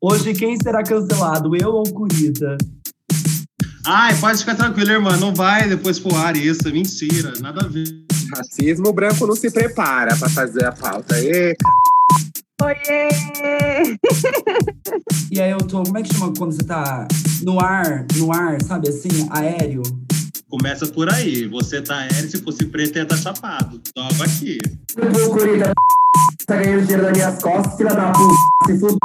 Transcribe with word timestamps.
Hoje 0.00 0.34
quem 0.34 0.56
será 0.60 0.82
cancelado, 0.82 1.56
eu 1.56 1.70
ou 1.70 1.84
Curita? 1.84 2.56
Ai, 3.86 4.14
pode 4.18 4.38
ficar 4.38 4.54
tranquilo, 4.54 4.90
irmã. 4.90 5.16
Não 5.16 5.34
vai 5.34 5.68
depois 5.68 5.98
pro 5.98 6.14
ar 6.14 6.36
isso. 6.36 6.68
É 6.68 6.70
mentira. 6.70 7.32
Nada 7.40 7.64
a 7.64 7.68
ver. 7.68 7.86
Racismo 8.34 8.92
branco 8.92 9.26
não 9.26 9.34
se 9.34 9.50
prepara 9.50 10.14
pra 10.16 10.28
fazer 10.28 10.64
a 10.66 10.72
pauta. 10.72 11.18
E... 11.18 11.56
Oiê! 12.62 13.96
E 15.30 15.40
aí 15.40 15.50
eu 15.50 15.58
tô. 15.58 15.82
Como 15.82 15.96
é 15.96 16.02
que 16.02 16.14
chama 16.14 16.32
quando 16.36 16.52
você 16.52 16.62
tá 16.62 17.08
no 17.42 17.58
ar, 17.58 18.04
no 18.16 18.32
ar, 18.32 18.62
sabe 18.62 18.90
assim, 18.90 19.26
aéreo? 19.30 19.82
Começa 20.50 20.86
por 20.86 21.08
aí. 21.08 21.48
Você 21.48 21.80
tá 21.80 22.00
aéreo, 22.00 22.30
se 22.30 22.42
fosse 22.42 22.66
preto, 22.66 22.96
ia 22.96 23.04
estar 23.04 23.16
tá 23.16 23.22
chapado. 23.22 23.80
Toma 23.94 24.24
aqui. 24.24 24.58
Ô, 24.98 25.30
Curita, 25.30 25.72
tá 26.50 26.56
ganhando 26.56 26.82
dinheiro 26.82 27.04
das 27.04 27.12
minhas 27.12 27.42
costas, 27.42 27.76
filha 27.76 27.94
da 27.94 28.12
puta. 28.12 28.34
Se 28.66 28.78
fuder. 28.78 28.98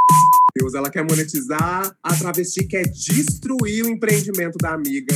Deus, 0.57 0.73
ela 0.73 0.89
quer 0.89 1.03
monetizar, 1.03 1.95
a 2.01 2.15
travesti 2.15 2.65
quer 2.65 2.83
destruir 2.83 3.85
o 3.85 3.89
empreendimento 3.89 4.57
da 4.57 4.73
amiga. 4.73 5.13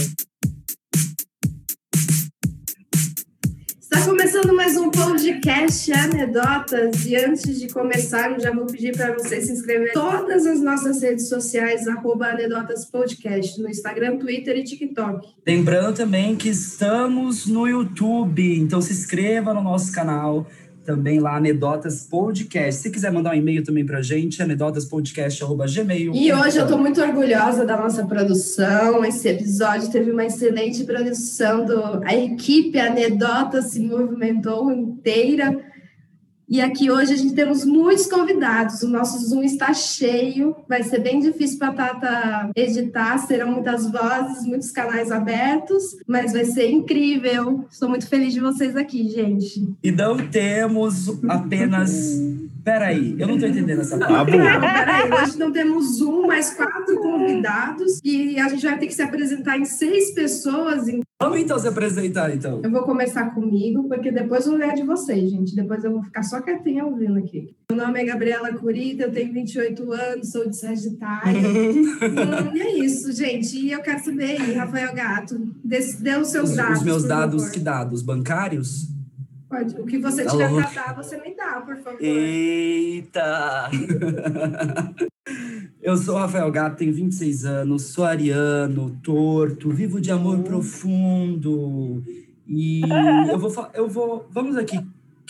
Está 3.82 4.06
começando 4.06 4.54
mais 4.54 4.78
um 4.78 4.92
podcast 4.92 5.92
Anedotas 5.94 7.06
e 7.06 7.16
antes 7.16 7.60
de 7.60 7.70
começar, 7.70 8.32
eu 8.32 8.40
já 8.40 8.54
vou 8.54 8.66
pedir 8.66 8.96
para 8.96 9.14
você 9.14 9.42
se 9.42 9.52
inscrever 9.52 9.90
em 9.90 9.94
todas 9.94 10.46
as 10.46 10.62
nossas 10.62 11.02
redes 11.02 11.30
sociais, 11.30 11.88
arroba 11.88 12.28
Anedotas 12.28 12.86
Podcast, 12.86 13.60
no 13.62 13.70
Instagram, 13.70 14.18
Twitter 14.18 14.58
e 14.58 14.64
TikTok. 14.64 15.28
Lembrando 15.48 15.96
também 15.96 16.36
que 16.36 16.50
estamos 16.50 17.48
no 17.48 17.66
YouTube, 17.66 18.60
então 18.60 18.82
se 18.82 18.92
inscreva 18.94 19.54
no 19.54 19.62
nosso 19.64 19.92
canal, 19.92 20.46
também 20.90 21.20
lá, 21.20 21.36
Anedotas 21.36 22.08
Podcast. 22.10 22.82
Se 22.82 22.90
quiser 22.90 23.12
mandar 23.12 23.30
um 23.30 23.36
e-mail 23.36 23.64
também 23.64 23.86
pra 23.86 24.02
gente, 24.02 24.42
anedotaspodcast.gmail. 24.42 26.16
E 26.16 26.34
hoje 26.34 26.58
eu 26.58 26.68
tô 26.68 26.80
muito 26.80 27.00
orgulhosa 27.00 27.64
da 27.64 27.78
nossa 27.78 28.04
produção. 28.08 29.06
Esse 29.06 29.30
episódio 29.30 29.92
teve 29.92 30.09
uma 30.09 30.26
excelente 30.26 30.84
produção 30.86 31.64
do 31.64 32.04
a 32.04 32.16
equipe 32.16 32.80
Anedotas 32.80 33.66
se 33.66 33.80
movimentou 33.80 34.72
inteira 34.72 35.64
e 36.50 36.61
aqui 36.61 36.89
hoje 36.89 37.14
a 37.14 37.16
gente 37.16 37.33
temos 37.33 37.64
muitos 37.64 38.08
convidados. 38.08 38.81
O 38.81 38.89
nosso 38.89 39.19
Zoom 39.23 39.44
está 39.44 39.73
cheio. 39.73 40.56
Vai 40.67 40.81
ser 40.83 41.00
bem 41.00 41.19
difícil 41.19 41.59
para 41.59 41.67
a 41.67 41.73
Tata 41.73 42.52
editar. 42.56 43.17
Serão 43.19 43.52
muitas 43.52 43.89
vozes, 43.91 44.45
muitos 44.45 44.72
canais 44.72 45.11
abertos, 45.11 45.97
mas 46.08 46.33
vai 46.33 46.45
ser 46.45 46.72
incrível. 46.72 47.66
Estou 47.69 47.88
muito 47.88 48.08
feliz 48.08 48.33
de 48.33 48.39
vocês 48.39 48.75
aqui, 48.75 49.08
gente. 49.09 49.72
E 49.83 49.91
não 49.91 50.17
temos 50.17 51.08
apenas. 51.30 52.19
Peraí, 52.70 53.16
eu 53.17 53.28
não 53.28 53.34
estou 53.34 53.50
entendendo 53.50 53.81
essa 53.81 53.98
parte. 53.98 54.14
Não, 54.14 54.25
peraí, 54.62 55.09
hoje 55.23 55.39
não 55.39 55.52
temos 55.52 56.02
um, 56.02 56.28
mas 56.28 56.53
quatro 56.53 57.00
convidados. 57.00 58.00
E 58.03 58.39
a 58.39 58.48
gente 58.48 58.64
vai 58.64 58.78
ter 58.78 58.86
que 58.86 58.94
se 58.94 59.02
apresentar 59.02 59.58
em 59.58 59.66
seis 59.66 60.14
pessoas. 60.14 60.86
Vamos 61.20 61.40
então 61.40 61.58
se 61.58 61.67
apresentar, 61.67 62.31
então. 62.31 62.62
Eu 62.64 62.70
vou 62.70 62.84
começar 62.84 63.34
comigo, 63.34 63.88
porque 63.88 64.12
depois 64.12 64.45
eu 64.45 64.52
vou 64.52 64.59
ler 64.59 64.75
de 64.75 64.84
vocês, 64.84 65.31
gente. 65.31 65.56
Depois 65.56 65.84
eu 65.84 65.94
vou 65.94 66.03
ficar 66.03 66.22
só 66.22 66.42
quietinha 66.42 66.86
ouvindo 66.86 67.17
aqui. 67.17 67.56
Meu 67.72 67.84
nome 67.84 68.03
é 68.03 68.06
Gabriela 68.06 68.53
Curita, 68.53 69.06
eu 69.06 69.12
tenho 69.12 69.34
28 69.34 69.92
anos, 69.92 70.30
sou 70.30 70.47
de 70.47 70.56
Sagitário. 70.56 71.42
e 72.53 72.62
é 72.62 72.78
isso, 72.78 73.12
gente. 73.12 73.58
E 73.58 73.72
eu 73.72 73.81
quero 73.81 74.03
saber 74.03 74.40
aí, 74.40 74.53
Rafael 74.53 74.94
Gato, 74.94 75.36
dê, 75.66 75.80
os 76.17 76.28
seus 76.28 76.56
dados. 76.56 76.78
Os 76.78 76.86
meus 76.86 77.03
dados, 77.03 77.42
favor. 77.42 77.52
que 77.52 77.59
dados? 77.59 78.03
Bancários? 78.03 78.98
Pode. 79.50 79.81
O 79.81 79.86
que 79.86 79.97
você 79.97 80.25
tiver 80.25 80.47
para 80.47 80.69
dar, 80.69 80.95
você 80.95 81.17
me 81.19 81.36
dá, 81.36 81.59
por 81.61 81.75
favor. 81.78 82.00
Eita! 82.00 83.69
Eu 85.81 85.97
sou 85.97 86.16
Rafael 86.17 86.51
Gato, 86.51 86.78
tenho 86.78 86.94
26 86.94 87.46
anos, 87.46 87.84
sou 87.84 88.03
ariano, 88.03 89.00
torto, 89.01 89.69
vivo 89.69 90.00
de 90.00 90.12
amor 90.12 90.40
profundo. 90.44 92.03
E 92.47 92.81
eu 93.31 93.40
vou 93.40 93.69
eu 93.74 93.88
vou, 93.88 94.28
vamos 94.31 94.57
aqui. 94.57 94.79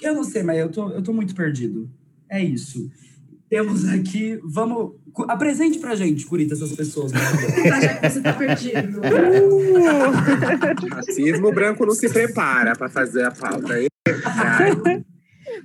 Eu 0.02 0.16
não 0.16 0.24
sei, 0.24 0.42
mas 0.44 0.58
eu 0.58 0.70
tô, 0.70 0.90
eu 0.90 1.02
tô 1.02 1.14
muito 1.14 1.36
perdido. 1.36 1.90
É 2.30 2.42
isso. 2.44 2.90
Temos 3.50 3.88
aqui, 3.88 4.40
vamos, 4.44 4.94
apresente 5.28 5.80
pra 5.80 5.96
gente, 5.96 6.26
Curita, 6.26 6.54
essas 6.54 6.72
pessoas. 6.74 7.12
Né? 7.12 7.20
Já 7.82 7.96
que 7.96 8.10
você 8.10 8.22
tá 8.22 8.34
perdido. 8.34 9.00
Uh! 9.00 10.94
Racismo 10.94 11.52
branco 11.52 11.86
não 11.86 11.94
se 11.94 12.10
prepara 12.10 12.74
para 12.76 12.90
fazer 12.90 13.26
a 13.26 13.32
pauta. 13.32 13.89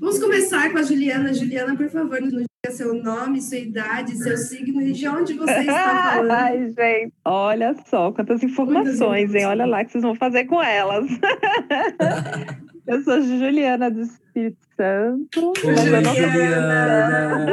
Vamos 0.01 0.19
começar 0.19 0.71
com 0.71 0.79
a 0.79 0.83
Juliana. 0.83 1.33
Juliana, 1.33 1.77
por 1.77 1.89
favor, 1.89 2.21
nos 2.21 2.33
diga 2.33 2.71
seu 2.71 2.95
nome, 2.95 3.41
sua 3.41 3.59
idade, 3.59 4.17
seu 4.17 4.37
signo 4.37 4.83
e 4.83 4.93
de 4.93 5.07
onde 5.09 5.35
você 5.35 5.61
está 5.61 6.13
falando. 6.15 6.31
Ai, 6.31 6.71
gente, 6.71 7.15
olha 7.25 7.75
só 7.87 8.11
quantas 8.13 8.43
informações, 8.43 9.35
hein? 9.35 9.47
Olha 9.47 9.67
lá 9.67 9.83
o 9.83 9.85
que 9.85 9.93
vocês 9.93 10.03
vão 10.03 10.15
fazer 10.15 10.45
com 10.45 10.63
elas. 10.63 11.07
eu 12.87 13.03
sou 13.03 13.21
Juliana 13.21 13.91
do 13.91 14.01
Espírito 14.03 14.59
Santo. 14.77 15.53
Oi, 15.67 15.77
Juliana! 16.15 17.47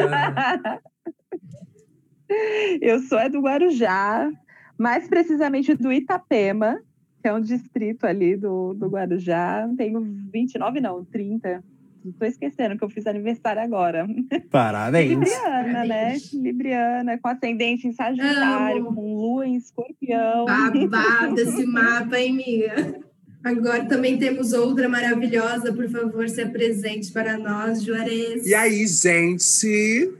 eu 2.81 2.99
sou 3.01 3.19
é 3.19 3.27
do 3.29 3.41
Guarujá, 3.41 4.29
mais 4.77 5.07
precisamente 5.07 5.75
do 5.75 5.91
Itapema, 5.91 6.79
que 7.21 7.27
é 7.27 7.33
um 7.33 7.41
distrito 7.41 8.05
ali 8.05 8.35
do, 8.35 8.73
do 8.73 8.87
Guarujá. 8.87 9.69
Tenho 9.77 10.01
29, 10.31 10.81
não, 10.81 11.05
30. 11.05 11.63
Estou 12.03 12.27
esquecendo 12.27 12.75
que 12.75 12.83
eu 12.83 12.89
fiz 12.89 13.05
aniversário 13.05 13.61
agora. 13.61 14.07
Parabéns. 14.49 15.19
Libriana, 15.19 15.85
né? 15.85 16.17
Libriana, 16.33 17.17
com 17.19 17.27
ascendente 17.27 17.87
em 17.87 17.93
Sagitário, 17.93 18.87
Amo. 18.87 18.95
com 18.95 19.15
lua 19.15 19.47
em 19.47 19.55
escorpião. 19.55 20.45
Babado 20.45 21.37
esse 21.39 21.63
mapa, 21.65 22.19
hein, 22.19 22.31
amiga? 22.31 22.99
Agora 23.43 23.85
também 23.85 24.17
temos 24.17 24.51
outra 24.53 24.89
maravilhosa, 24.89 25.73
por 25.73 25.87
favor, 25.89 26.27
se 26.27 26.41
apresente 26.41 27.11
para 27.11 27.37
nós, 27.37 27.83
Juarez. 27.83 28.45
E 28.45 28.53
aí, 28.53 28.85
gente? 28.87 30.11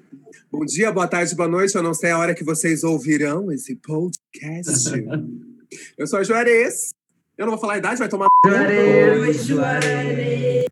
Bom 0.52 0.66
dia, 0.66 0.92
boa 0.92 1.08
tarde, 1.08 1.36
boa 1.36 1.48
noite. 1.48 1.76
Eu 1.76 1.84
não 1.84 1.94
sei 1.94 2.12
a 2.12 2.18
hora 2.18 2.36
que 2.36 2.44
vocês 2.44 2.84
ouvirão 2.84 3.52
esse 3.52 3.76
podcast. 3.76 4.92
Eu 5.98 6.08
sou 6.08 6.20
a 6.20 6.24
Juarez. 6.24 6.94
Eu 7.38 7.46
não 7.46 7.54
vou 7.54 7.62
falar 7.62 7.74
a 7.74 7.78
idade, 7.78 8.00
vai 8.00 8.10
tomar. 8.10 8.28
Juarez! 8.46 9.46
Juarez! 9.46 10.72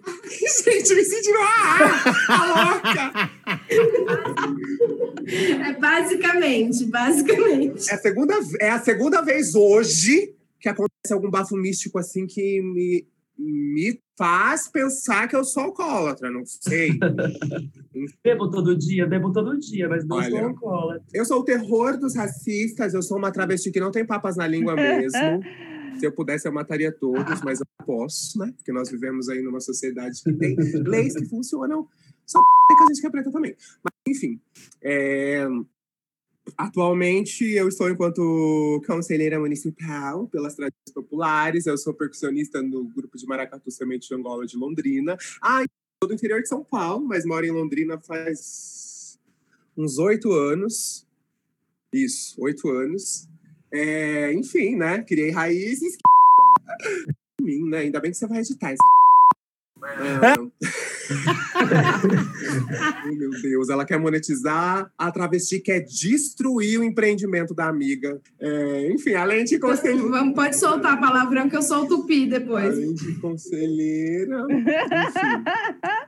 Gente, 0.64 0.94
me 0.94 1.04
sentindo 1.04 1.38
a, 1.38 1.78
a 2.28 2.72
louca! 2.74 3.30
É 5.28 5.72
basicamente, 5.78 6.86
basicamente. 6.86 7.90
É 7.90 7.94
a, 7.94 7.98
segunda, 7.98 8.34
é 8.58 8.70
a 8.70 8.80
segunda 8.80 9.20
vez 9.20 9.54
hoje 9.54 10.34
que 10.58 10.68
acontece 10.68 11.12
algum 11.12 11.30
bafo 11.30 11.56
místico 11.56 11.98
assim 11.98 12.26
que 12.26 12.60
me, 12.60 13.06
me 13.38 14.00
faz 14.20 14.68
pensar 14.68 15.26
que 15.28 15.34
eu 15.34 15.42
sou 15.42 15.62
alcoólatra, 15.62 16.30
não 16.30 16.44
sei. 16.44 16.90
bebo 18.22 18.50
todo 18.50 18.76
dia, 18.76 19.06
bebo 19.06 19.32
todo 19.32 19.58
dia, 19.58 19.88
mas 19.88 20.04
não 20.06 20.18
Olha, 20.18 20.28
sou 20.28 20.38
alcoólatra. 20.40 21.06
Eu 21.14 21.24
sou 21.24 21.40
o 21.40 21.42
terror 21.42 21.98
dos 21.98 22.14
racistas, 22.14 22.92
eu 22.92 23.00
sou 23.00 23.16
uma 23.16 23.32
travesti 23.32 23.70
que 23.70 23.80
não 23.80 23.90
tem 23.90 24.04
papas 24.04 24.36
na 24.36 24.46
língua 24.46 24.74
mesmo. 24.76 25.42
Se 25.98 26.04
eu 26.04 26.12
pudesse, 26.12 26.46
eu 26.46 26.52
mataria 26.52 26.92
todos, 26.92 27.40
mas 27.42 27.60
eu 27.60 27.66
não 27.78 27.86
posso, 27.86 28.38
né? 28.38 28.52
Porque 28.58 28.70
nós 28.72 28.90
vivemos 28.90 29.30
aí 29.30 29.40
numa 29.40 29.58
sociedade 29.58 30.22
que 30.22 30.34
tem 30.34 30.54
leis 30.86 31.14
que 31.14 31.24
funcionam. 31.24 31.88
Só 32.26 32.42
que 32.42 32.82
a 32.82 32.86
gente 32.88 33.00
quer 33.00 33.10
preta 33.10 33.32
também. 33.32 33.56
Mas, 33.82 33.94
enfim. 34.06 34.38
É... 34.82 35.46
Atualmente, 36.56 37.44
eu 37.44 37.68
estou 37.68 37.88
enquanto 37.88 38.82
conselheira 38.86 39.38
municipal 39.38 40.26
pelas 40.28 40.54
tradições 40.54 40.92
populares. 40.92 41.66
Eu 41.66 41.78
sou 41.78 41.94
percussionista 41.94 42.62
no 42.62 42.84
grupo 42.84 43.16
de 43.16 43.26
Maracatu 43.26 43.70
Semente 43.70 44.08
de 44.08 44.14
Angola 44.14 44.46
de 44.46 44.56
Londrina. 44.56 45.16
Ah, 45.42 45.64
sou 46.02 46.08
do 46.08 46.14
interior 46.14 46.42
de 46.42 46.48
São 46.48 46.64
Paulo, 46.64 47.06
mas 47.06 47.24
moro 47.24 47.46
em 47.46 47.50
Londrina 47.50 47.98
faz 47.98 49.18
uns 49.76 49.98
oito 49.98 50.32
anos. 50.32 51.06
Isso, 51.92 52.40
oito 52.42 52.68
anos. 52.68 53.28
É, 53.72 54.32
enfim, 54.32 54.76
né? 54.76 55.02
Criei 55.02 55.30
raízes. 55.30 55.96
mim, 57.40 57.68
né? 57.68 57.78
Ainda 57.78 58.00
bem 58.00 58.10
que 58.10 58.16
você 58.16 58.26
vai 58.26 58.40
editar 58.40 58.72
esse. 58.72 58.99
Oh, 63.04 63.14
meu 63.14 63.30
Deus, 63.42 63.68
ela 63.68 63.84
quer 63.84 63.98
monetizar, 63.98 64.90
a 64.96 65.10
travesti 65.10 65.60
quer 65.60 65.80
destruir 65.80 66.78
o 66.78 66.84
empreendimento 66.84 67.54
da 67.54 67.68
amiga. 67.68 68.20
É, 68.40 68.92
enfim, 68.92 69.14
além 69.14 69.44
de 69.44 69.58
conselheira. 69.58 70.08
Vamos, 70.08 70.34
pode 70.34 70.56
soltar 70.56 70.94
a 70.94 70.96
palavrão 70.96 71.48
que 71.48 71.56
eu 71.56 71.62
solto 71.62 72.00
o 72.00 72.06
pi 72.06 72.26
depois. 72.26 72.74
Além 72.74 72.94
de 72.94 73.14
conselheira. 73.20 74.46
Enfim, 74.50 75.44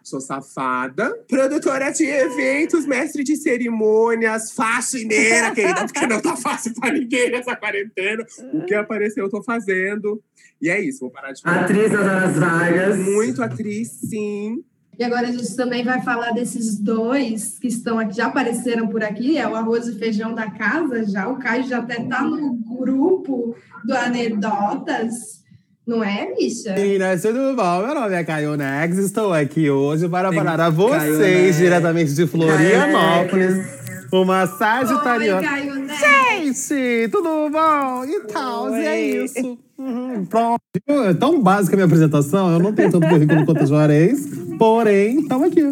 sou 0.03 0.21
safada. 0.21 1.13
Produtora 1.29 1.91
de 1.91 2.05
eventos, 2.05 2.87
mestre 2.87 3.23
de 3.23 3.37
cerimônias, 3.37 4.53
faxineira, 4.53 5.53
querida, 5.53 5.85
porque 5.85 6.07
não 6.07 6.21
tá 6.21 6.37
fácil 6.37 6.75
pra 6.75 6.93
ninguém 6.93 7.31
nessa 7.31 7.57
quarentena. 7.57 8.25
O 8.53 8.65
que 8.65 8.75
apareceu, 8.75 9.25
eu 9.25 9.31
tô 9.31 9.43
fazendo. 9.43 10.23
E 10.61 10.69
é 10.69 10.81
isso, 10.81 11.01
vou 11.01 11.11
parar 11.11 11.33
de 11.33 11.43
falar. 11.43 11.63
Atriz 11.63 11.91
das 11.91 12.01
horas 12.01 12.37
vagas. 12.37 12.99
Muito 12.99 13.43
atriz, 13.43 13.89
sim. 13.89 14.65
E 14.99 15.05
agora 15.05 15.29
a 15.29 15.33
gente 15.33 15.57
também 15.57 15.83
vai 15.83 16.03
falar 16.03 16.33
desses 16.33 16.79
dois 16.79 17.59
que 17.59 17.67
estão 17.67 17.99
aqui, 17.99 18.17
já 18.17 18.27
apareceram 18.27 18.87
por 18.89 19.03
aqui, 19.03 19.39
é 19.39 19.49
o 19.49 19.57
arroz 19.57 19.89
e 19.89 19.99
feijão 19.99 20.35
da 20.35 20.51
casa, 20.51 21.05
já 21.05 21.29
o 21.29 21.39
Caio 21.39 21.67
já 21.67 21.79
até 21.79 22.01
está 22.01 22.23
no 22.23 22.53
grupo 22.55 23.57
do 23.85 23.95
Anedotas. 23.95 25.42
Não 25.85 26.03
é, 26.05 26.33
bicha? 26.37 26.75
Meninas, 26.75 27.23
tudo 27.23 27.57
bom? 27.57 27.85
Meu 27.85 27.95
nome 27.95 28.15
é 28.15 28.23
Caio 28.23 28.57
Nex, 28.57 28.99
estou 28.99 29.33
aqui 29.33 29.69
hoje 29.69 30.09
para 30.09 30.29
Tem 30.29 30.39
falar 30.39 30.61
a 30.61 30.71
vocês, 30.71 31.57
diretamente 31.57 32.15
de 32.15 32.25
Florianópolis, 32.25 33.67
uma 34.13 34.43
Oi, 34.43 34.47
sagitariana. 34.47 35.43
Caio 35.43 35.75
Neto. 35.75 35.99
Gente, 35.99 37.09
tudo 37.11 37.51
bom? 37.51 38.05
E 38.05 38.21
tal, 38.33 38.77
e 38.77 38.87
é 38.87 39.25
isso. 39.25 39.59
Uhum, 39.77 40.25
pronto. 40.27 40.61
É 40.87 41.15
tão 41.15 41.43
básica 41.43 41.75
a 41.75 41.77
minha 41.79 41.87
apresentação, 41.87 42.53
eu 42.53 42.61
não 42.61 42.73
tenho 42.73 42.93
tanto 42.93 43.09
currículo 43.09 43.45
quanto 43.45 43.65
a 43.65 43.67
Juarez, 43.67 44.25
porém, 44.57 45.19
estamos 45.19 45.49
aqui. 45.49 45.63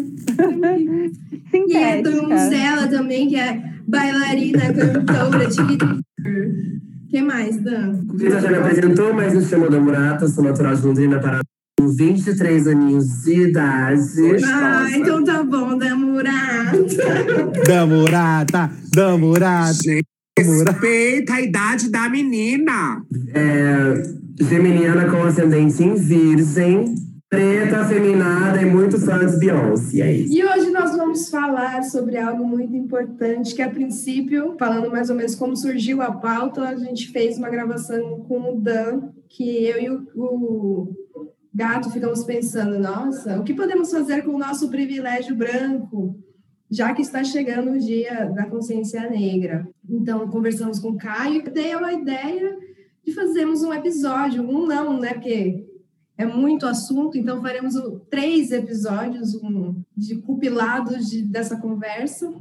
E 1.53 1.75
é, 1.77 2.01
temos 2.01 2.19
Sintética. 2.21 2.55
ela 2.55 2.87
também, 2.87 3.29
que 3.29 3.37
é 3.37 3.61
bailarina, 3.87 4.73
cantora, 4.73 5.47
tiktoker. 5.47 6.81
Que 7.11 7.21
mais, 7.21 7.61
Dan? 7.61 7.99
Luísa 8.07 8.39
já 8.39 8.49
me 8.49 8.55
apresentou, 8.55 9.13
mas 9.13 9.33
me 9.33 9.43
chamo 9.43 9.69
Dan 9.69 9.81
Murata, 9.81 10.27
sou 10.29 10.43
natural 10.43 10.75
de 10.75 10.87
Londrina, 10.87 11.19
Paraná, 11.19 11.41
com 11.77 11.89
23 11.89 12.67
aninhos 12.67 13.23
de 13.23 13.49
idade. 13.49 14.45
Ah, 14.45 14.87
então 14.95 15.21
tá 15.23 15.43
bom, 15.43 15.77
Dan 15.77 15.97
Murata. 15.97 16.77
Damurata, 17.67 18.71
Damurata. 18.95 19.73
Gente, 19.73 20.05
respeita 20.39 21.33
a 21.33 21.41
idade 21.41 21.91
da 21.91 22.07
menina. 22.07 23.03
É, 23.33 24.03
geminiana 24.39 25.09
com 25.11 25.23
ascendente 25.23 25.83
em 25.83 25.95
virgem, 25.95 26.95
preta, 27.31 27.77
afeminada 27.77 28.61
e 28.61 28.65
muito 28.65 28.99
fã 28.99 29.25
de 29.25 29.37
Beyoncé. 29.37 29.95
E 29.95 30.01
é 30.01 30.11
isso. 30.11 30.33
E 30.33 30.43
hoje 30.43 30.69
nós 30.69 30.97
vamos 30.97 31.29
falar 31.29 31.81
sobre 31.83 32.17
algo 32.17 32.45
muito 32.45 32.75
importante, 32.75 33.55
que 33.55 33.61
a 33.61 33.69
princípio, 33.69 34.57
falando 34.59 34.91
mais 34.91 35.09
ou 35.09 35.15
menos 35.15 35.33
como 35.33 35.55
surgiu 35.55 36.01
a 36.01 36.11
pauta, 36.11 36.61
a 36.67 36.75
gente 36.75 37.07
fez 37.07 37.37
uma 37.37 37.49
gravação 37.49 38.19
com 38.27 38.51
o 38.51 38.59
Dan, 38.59 39.11
que 39.29 39.63
eu 39.63 39.81
e 39.81 39.89
o, 39.89 40.05
o 40.13 40.93
Gato 41.53 41.89
ficamos 41.89 42.25
pensando, 42.25 42.77
nossa, 42.77 43.39
o 43.39 43.45
que 43.45 43.53
podemos 43.53 43.89
fazer 43.89 44.23
com 44.23 44.31
o 44.31 44.39
nosso 44.39 44.69
privilégio 44.69 45.33
branco, 45.33 46.19
já 46.69 46.93
que 46.93 47.01
está 47.01 47.23
chegando 47.23 47.71
o 47.71 47.79
dia 47.79 48.25
da 48.25 48.45
consciência 48.45 49.09
negra. 49.09 49.65
Então, 49.89 50.27
conversamos 50.27 50.79
com 50.79 50.89
o 50.89 50.97
Caio 50.97 51.35
e 51.35 51.49
dei 51.49 51.71
a 51.71 51.93
ideia 51.93 52.57
de 53.05 53.13
fazermos 53.13 53.63
um 53.63 53.73
episódio, 53.73 54.43
um 54.43 54.67
não, 54.67 54.99
né, 54.99 55.13
porque 55.13 55.70
é 56.21 56.25
muito 56.25 56.65
assunto, 56.67 57.17
então 57.17 57.41
faremos 57.41 57.75
o- 57.75 57.99
três 58.09 58.51
episódios 58.51 59.33
um, 59.35 59.81
de 59.97 60.15
compilados 60.17 61.09
de, 61.09 61.23
dessa 61.23 61.57
conversa 61.57 62.31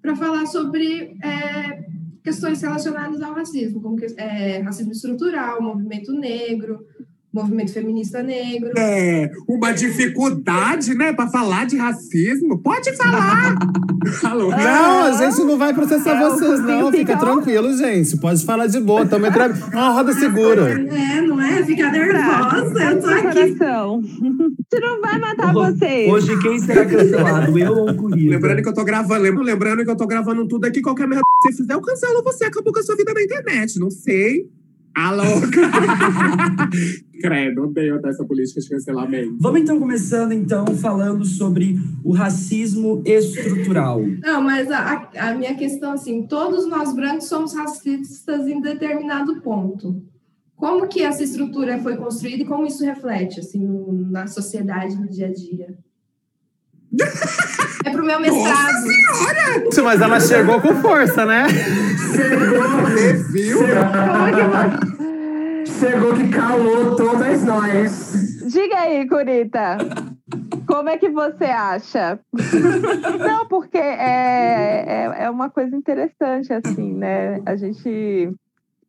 para 0.00 0.16
falar 0.16 0.46
sobre 0.46 1.16
é, 1.22 1.84
questões 2.22 2.60
relacionadas 2.60 3.20
ao 3.22 3.34
racismo, 3.34 3.80
como 3.80 3.96
que, 3.96 4.06
é, 4.16 4.60
racismo 4.60 4.92
estrutural, 4.92 5.62
movimento 5.62 6.12
negro, 6.12 6.84
movimento 7.32 7.72
feminista 7.72 8.22
negro. 8.22 8.72
É, 8.76 9.30
uma 9.48 9.72
dificuldade, 9.72 10.94
né, 10.94 11.12
pra 11.12 11.28
falar 11.28 11.66
de 11.66 11.76
racismo. 11.76 12.58
Pode 12.58 12.94
falar. 12.96 13.56
Alô? 14.24 14.50
Não, 14.50 15.04
a 15.04 15.12
gente 15.12 15.42
não 15.44 15.56
vai 15.56 15.72
processar 15.72 16.20
É, 16.20 16.28
vocês, 16.28 16.60
não. 16.60 16.90
Fica 16.90 17.16
tranquilo, 17.16 17.76
gente. 17.76 18.16
Pode 18.18 18.44
falar 18.44 18.66
de 18.66 18.80
boa. 18.80 19.06
Também 19.06 19.30
tra... 19.32 19.48
uma 19.72 19.90
roda 19.90 20.12
segura. 20.12 20.70
É, 20.72 21.20
não 21.22 21.40
é? 21.40 21.62
Fica 21.64 21.90
nervosa, 21.90 22.82
eu 22.82 23.00
tô 23.00 23.06
aqui. 23.08 23.54
Coração. 23.56 24.00
Isso 24.02 24.80
não 24.80 25.00
vai 25.00 25.18
matar 25.18 25.52
vocês. 25.52 26.12
Hoje 26.12 26.38
quem 26.42 26.58
será 26.58 26.84
cancelado? 26.84 27.56
Eu 27.58 27.72
ou 27.72 27.90
o 27.90 27.94
Curitiba? 27.96 28.32
Lembrando 28.34 28.62
que 28.62 28.68
eu 28.68 28.74
tô 28.74 28.84
gravando, 28.84 29.22
lembra- 29.22 29.44
lembrando 29.44 29.84
que 29.84 29.90
eu 29.90 29.96
tô 29.96 30.06
gravando 30.06 30.46
tudo 30.48 30.64
aqui, 30.66 30.80
qualquer 30.82 31.06
merda 31.06 31.22
que 31.40 31.48
você 31.52 31.56
fizer, 31.62 31.74
eu 31.74 31.80
cancelo 31.80 32.22
você, 32.24 32.44
acabou 32.46 32.72
com 32.72 32.80
a 32.80 32.82
sua 32.82 32.96
vida 32.96 33.12
na 33.14 33.22
internet, 33.22 33.78
não 33.78 33.90
sei. 33.90 34.46
A 34.94 35.10
louca. 35.12 35.60
Credo, 37.20 37.64
odeio 37.64 37.96
até 37.96 38.08
essa 38.08 38.24
política 38.24 38.60
de 38.60 38.68
cancelamento. 38.68 39.36
Vamos 39.38 39.60
então 39.60 39.78
começando 39.78 40.32
então 40.32 40.66
falando 40.66 41.24
sobre 41.24 41.76
o 42.02 42.12
racismo 42.12 43.00
estrutural. 43.04 44.02
Não, 44.22 44.42
mas 44.42 44.70
a, 44.70 45.08
a- 45.16 45.34
minha 45.34 45.54
questão, 45.54 45.92
assim, 45.92 46.26
todos 46.26 46.66
nós 46.66 46.94
brancos 46.94 47.26
somos 47.28 47.54
racistas 47.54 48.46
em 48.48 48.60
determinado 48.60 49.40
ponto. 49.40 50.02
Como 50.56 50.88
que 50.88 51.02
essa 51.02 51.22
estrutura 51.22 51.78
foi 51.78 51.96
construída 51.96 52.42
e 52.42 52.46
como 52.46 52.66
isso 52.66 52.84
reflete, 52.84 53.40
assim, 53.40 53.66
na 54.10 54.26
sociedade, 54.26 54.96
no 54.96 55.08
dia 55.08 55.26
a 55.26 55.32
dia? 55.32 55.76
É 57.84 57.90
pro 57.90 58.04
meu 58.04 58.20
mestrado. 58.20 58.86
Mas 59.82 60.00
ela 60.00 60.20
chegou 60.20 60.60
com 60.60 60.74
força, 60.76 61.24
né? 61.24 61.46
Você 61.48 63.14
viu? 63.32 63.58
Chegou 65.80 66.14
que 66.14 66.28
calou 66.28 66.94
todas 66.96 67.42
nós. 67.44 68.12
Diga 68.46 68.80
aí, 68.80 69.08
Curita. 69.08 69.78
Como 70.66 70.88
é 70.88 70.96
que 70.96 71.08
você 71.08 71.44
acha? 71.44 72.20
Não, 73.18 73.46
porque 73.46 73.78
é, 73.78 74.84
é, 74.86 75.24
é 75.24 75.30
uma 75.30 75.50
coisa 75.50 75.74
interessante, 75.74 76.52
assim, 76.52 76.94
né? 76.94 77.40
A 77.46 77.56
gente... 77.56 78.32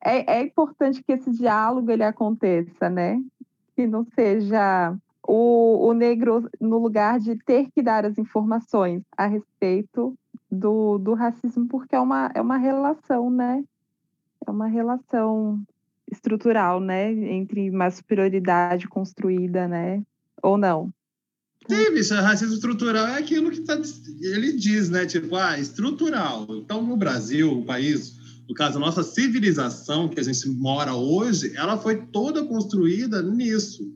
É, 0.05 0.39
é 0.39 0.41
importante 0.41 1.01
que 1.01 1.13
esse 1.13 1.31
diálogo, 1.31 1.89
ele 1.89 2.03
aconteça, 2.03 2.89
né? 2.89 3.17
Que 3.75 3.87
não 3.87 4.05
seja 4.13 4.93
o, 5.35 5.87
o 5.87 5.93
negro 5.93 6.47
no 6.61 6.77
lugar 6.77 7.19
de 7.19 7.35
ter 7.35 7.67
que 7.73 7.81
dar 7.81 8.05
as 8.05 8.19
informações 8.19 9.01
a 9.17 9.25
respeito 9.25 10.13
do, 10.51 10.99
do 10.99 11.15
racismo, 11.15 11.67
porque 11.67 11.95
é 11.95 11.99
uma, 11.99 12.31
é 12.35 12.39
uma 12.39 12.57
relação, 12.57 13.31
né? 13.31 13.63
É 14.45 14.51
uma 14.51 14.67
relação 14.67 15.59
estrutural, 16.11 16.79
né? 16.79 17.11
Entre 17.11 17.67
uma 17.71 17.89
superioridade 17.89 18.87
construída, 18.87 19.67
né? 19.67 20.03
Ou 20.43 20.55
não. 20.55 20.93
Sim, 21.67 21.91
bicho, 21.95 22.13
racismo 22.13 22.53
estrutural 22.53 23.07
é 23.07 23.17
aquilo 23.17 23.49
que 23.49 23.61
tá, 23.61 23.81
ele 24.21 24.53
diz, 24.53 24.91
né? 24.91 25.07
Tipo, 25.07 25.35
ah, 25.35 25.57
estrutural. 25.57 26.45
Então, 26.57 26.83
no 26.83 26.95
Brasil, 26.95 27.51
o 27.51 27.65
país, 27.65 28.43
no 28.47 28.53
caso, 28.53 28.77
a 28.77 28.81
nossa 28.81 29.01
civilização 29.01 30.07
que 30.07 30.19
a 30.19 30.23
gente 30.23 30.47
mora 30.47 30.93
hoje, 30.93 31.53
ela 31.55 31.75
foi 31.75 32.05
toda 32.05 32.45
construída 32.45 33.23
nisso. 33.23 33.91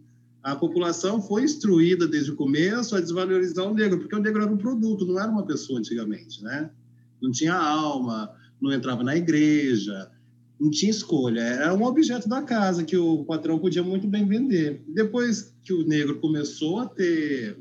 A 0.47 0.55
população 0.55 1.21
foi 1.21 1.43
instruída 1.43 2.07
desde 2.07 2.31
o 2.31 2.35
começo 2.37 2.95
a 2.95 3.01
desvalorizar 3.01 3.69
o 3.69 3.73
negro, 3.73 3.99
porque 3.99 4.15
o 4.15 4.21
negro 4.21 4.43
era 4.43 4.49
um 4.49 4.55
produto, 4.55 5.05
não 5.05 5.19
era 5.19 5.29
uma 5.29 5.45
pessoa 5.45 5.77
antigamente, 5.77 6.41
né? 6.41 6.69
Não 7.21 7.29
tinha 7.29 7.53
alma, 7.53 8.31
não 8.61 8.71
entrava 8.71 9.03
na 9.03 9.17
igreja, 9.17 10.09
não 10.57 10.71
tinha 10.71 10.89
escolha, 10.89 11.41
era 11.41 11.73
um 11.73 11.83
objeto 11.83 12.29
da 12.29 12.41
casa 12.41 12.85
que 12.85 12.95
o 12.95 13.25
patrão 13.25 13.59
podia 13.59 13.83
muito 13.83 14.07
bem 14.07 14.25
vender. 14.25 14.81
Depois 14.87 15.53
que 15.65 15.73
o 15.73 15.85
negro 15.85 16.17
começou 16.19 16.79
a 16.79 16.85
ter 16.85 17.57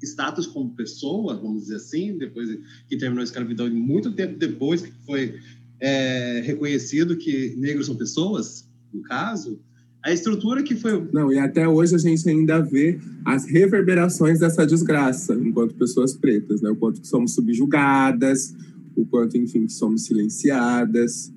status 0.00 0.46
como 0.46 0.76
pessoa, 0.76 1.34
vamos 1.34 1.62
dizer 1.62 1.76
assim, 1.76 2.16
depois 2.16 2.48
que 2.86 2.96
terminou 2.96 3.22
a 3.22 3.24
escravidão 3.24 3.66
e 3.66 3.72
muito 3.72 4.12
tempo 4.12 4.38
depois 4.38 4.82
que 4.82 4.92
foi 5.04 5.40
é, 5.80 6.42
reconhecido 6.44 7.16
que 7.16 7.56
negros 7.56 7.86
são 7.86 7.96
pessoas, 7.96 8.70
no 8.94 9.02
caso, 9.02 9.60
a 10.04 10.12
estrutura 10.12 10.62
que 10.62 10.74
foi 10.76 11.06
Não, 11.12 11.32
e 11.32 11.38
até 11.38 11.68
hoje 11.68 11.94
a 11.94 11.98
gente 11.98 12.28
ainda 12.28 12.60
vê 12.60 12.98
as 13.24 13.44
reverberações 13.46 14.38
dessa 14.38 14.66
desgraça, 14.66 15.34
enquanto 15.34 15.74
pessoas 15.74 16.14
pretas, 16.14 16.60
né? 16.62 16.70
O 16.70 16.76
quanto 16.76 17.00
que 17.00 17.08
somos 17.08 17.34
subjugadas, 17.34 18.54
o 18.96 19.04
quanto, 19.04 19.36
enfim, 19.36 19.66
que 19.66 19.72
somos 19.72 20.04
silenciadas. 20.04 21.32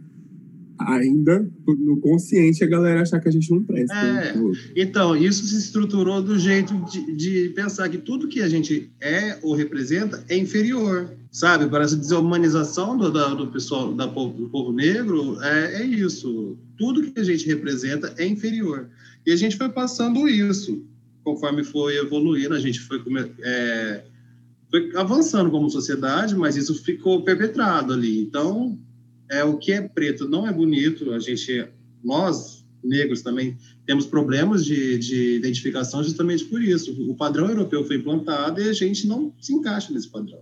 Ainda 0.80 1.48
no 1.68 1.98
consciente 1.98 2.64
a 2.64 2.68
galera 2.68 3.04
achar 3.04 3.20
que 3.20 3.30
a 3.30 3.32
gente 3.32 3.52
não 3.52 3.62
presta. 3.62 3.94
É. 3.94 4.36
né? 4.36 4.52
Então, 4.76 5.16
isso 5.16 5.46
se 5.46 5.56
estruturou 5.56 6.24
do 6.24 6.40
jeito 6.40 6.74
de, 6.90 7.14
de 7.16 7.50
pensar 7.50 7.88
que 7.88 8.00
tudo 8.00 8.28
que 8.28 8.42
a 8.42 8.50
gente 8.50 8.92
é 9.00 9.38
ou 9.44 9.54
representa 9.54 10.24
é 10.28 10.36
inferior, 10.36 11.12
sabe? 11.30 11.68
Para 11.68 11.84
essa 11.84 11.96
desumanização 11.96 12.98
do, 12.98 13.12
da- 13.12 13.36
do 13.36 13.46
pessoal, 13.52 13.94
da 13.94 14.08
povo, 14.08 14.36
do 14.36 14.50
povo 14.50 14.74
negro, 14.74 15.40
é, 15.44 15.84
é 15.84 15.86
isso. 15.86 16.58
Tudo 16.82 17.04
que 17.12 17.20
a 17.20 17.24
gente 17.24 17.46
representa 17.46 18.12
é 18.18 18.26
inferior. 18.26 18.90
E 19.24 19.32
a 19.32 19.36
gente 19.36 19.56
foi 19.56 19.70
passando 19.70 20.28
isso. 20.28 20.84
Conforme 21.24 21.64
foi 21.64 21.96
evoluindo, 21.96 22.56
a 22.56 22.60
gente 22.60 22.80
foi, 22.80 23.00
é, 23.44 24.04
foi 24.72 24.92
avançando 24.96 25.52
como 25.52 25.70
sociedade, 25.70 26.36
mas 26.36 26.56
isso 26.56 26.74
ficou 26.84 27.24
perpetrado 27.24 27.94
ali. 27.94 28.20
Então, 28.20 28.80
é, 29.30 29.44
o 29.44 29.60
que 29.60 29.72
é 29.74 29.82
preto 29.88 30.28
não 30.28 30.48
é 30.48 30.52
bonito, 30.52 31.12
a 31.12 31.20
gente, 31.20 31.68
nós, 32.04 32.66
negros 32.84 33.22
também, 33.22 33.56
temos 33.86 34.08
problemas 34.08 34.66
de, 34.66 34.98
de 34.98 35.36
identificação 35.36 36.04
justamente 36.04 36.46
por 36.46 36.64
isso. 36.64 36.92
O 37.08 37.16
padrão 37.16 37.48
europeu 37.48 37.86
foi 37.86 37.98
implantado 37.98 38.60
e 38.60 38.68
a 38.68 38.74
gente 38.74 39.06
não 39.06 39.32
se 39.40 39.54
encaixa 39.54 39.94
nesse 39.94 40.10
padrão. 40.10 40.42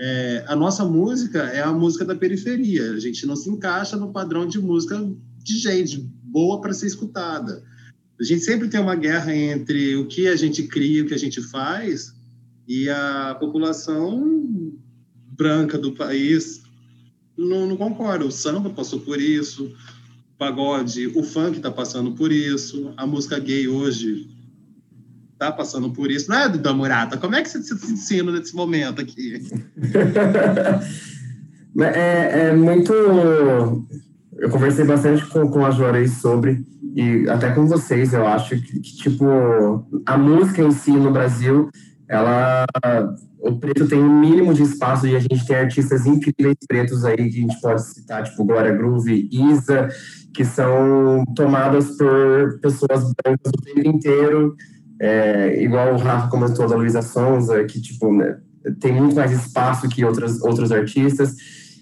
É, 0.00 0.44
a 0.46 0.54
nossa 0.54 0.84
música 0.84 1.40
é 1.40 1.60
a 1.60 1.72
música 1.72 2.04
da 2.04 2.14
periferia, 2.14 2.92
a 2.92 3.00
gente 3.00 3.26
não 3.26 3.34
se 3.34 3.50
encaixa 3.50 3.96
no 3.96 4.12
padrão 4.12 4.46
de 4.46 4.60
música 4.60 4.96
de 5.42 5.58
gente 5.58 5.98
boa 6.22 6.60
para 6.60 6.72
ser 6.72 6.86
escutada. 6.86 7.64
A 8.20 8.22
gente 8.22 8.44
sempre 8.44 8.68
tem 8.68 8.78
uma 8.78 8.94
guerra 8.94 9.34
entre 9.34 9.96
o 9.96 10.06
que 10.06 10.28
a 10.28 10.36
gente 10.36 10.62
cria, 10.62 11.02
o 11.02 11.06
que 11.06 11.14
a 11.14 11.18
gente 11.18 11.42
faz, 11.42 12.14
e 12.66 12.88
a 12.88 13.36
população 13.40 14.72
branca 15.36 15.76
do 15.76 15.92
país 15.92 16.62
não, 17.36 17.66
não 17.66 17.76
concorda. 17.76 18.24
O 18.24 18.30
samba 18.30 18.70
passou 18.70 19.00
por 19.00 19.20
isso, 19.20 19.64
o 19.64 20.38
pagode, 20.38 21.08
o 21.08 21.24
funk 21.24 21.56
está 21.56 21.72
passando 21.72 22.12
por 22.12 22.30
isso, 22.30 22.92
a 22.96 23.04
música 23.04 23.36
gay 23.40 23.66
hoje 23.66 24.28
está 25.38 25.52
passando 25.52 25.90
por 25.90 26.10
isso. 26.10 26.28
Não 26.28 26.36
é, 26.36 26.48
Duda 26.48 26.74
Murata? 26.74 27.16
Como 27.16 27.36
é 27.36 27.42
que 27.42 27.48
você 27.48 27.62
se 27.62 27.92
ensina 27.92 28.32
nesse 28.32 28.54
momento 28.54 29.00
aqui? 29.00 29.40
é, 31.80 32.48
é 32.48 32.52
muito. 32.52 32.92
Eu 32.92 34.50
conversei 34.50 34.84
bastante 34.84 35.24
com, 35.26 35.48
com 35.48 35.64
a 35.64 35.70
Juarez 35.70 36.20
sobre, 36.20 36.66
e 36.94 37.28
até 37.28 37.52
com 37.52 37.66
vocês, 37.66 38.12
eu 38.12 38.26
acho 38.26 38.60
que, 38.60 38.80
que, 38.80 38.96
tipo, 38.96 39.24
a 40.04 40.18
música 40.18 40.62
em 40.62 40.72
si 40.72 40.90
no 40.90 41.12
Brasil, 41.12 41.70
ela. 42.08 42.66
O 43.40 43.56
preto 43.56 43.86
tem 43.86 44.00
um 44.00 44.20
mínimo 44.20 44.52
de 44.52 44.64
espaço 44.64 45.06
e 45.06 45.14
a 45.14 45.20
gente 45.20 45.46
tem 45.46 45.54
artistas 45.54 46.04
incríveis 46.04 46.56
pretos 46.66 47.04
aí 47.04 47.16
que 47.16 47.22
a 47.22 47.42
gente 47.42 47.60
pode 47.60 47.86
citar, 47.86 48.24
tipo 48.24 48.44
Glória 48.44 48.72
Groove, 48.72 49.28
Isa, 49.30 49.88
que 50.34 50.44
são 50.44 51.24
tomadas 51.36 51.96
por 51.96 52.58
pessoas 52.60 53.12
brancas 53.22 53.52
o 53.56 53.62
tempo 53.62 53.88
inteiro, 53.88 54.56
é, 55.00 55.62
igual 55.62 55.94
o 55.94 55.98
Rafa 55.98 56.28
comentou 56.28 56.68
da 56.68 56.76
Luísa 56.76 57.02
Sonza, 57.02 57.64
que 57.64 57.80
tipo, 57.80 58.12
né, 58.12 58.38
tem 58.80 58.92
muito 58.92 59.14
mais 59.14 59.32
espaço 59.32 59.88
que 59.88 60.04
outras, 60.04 60.40
outros 60.42 60.72
artistas. 60.72 61.34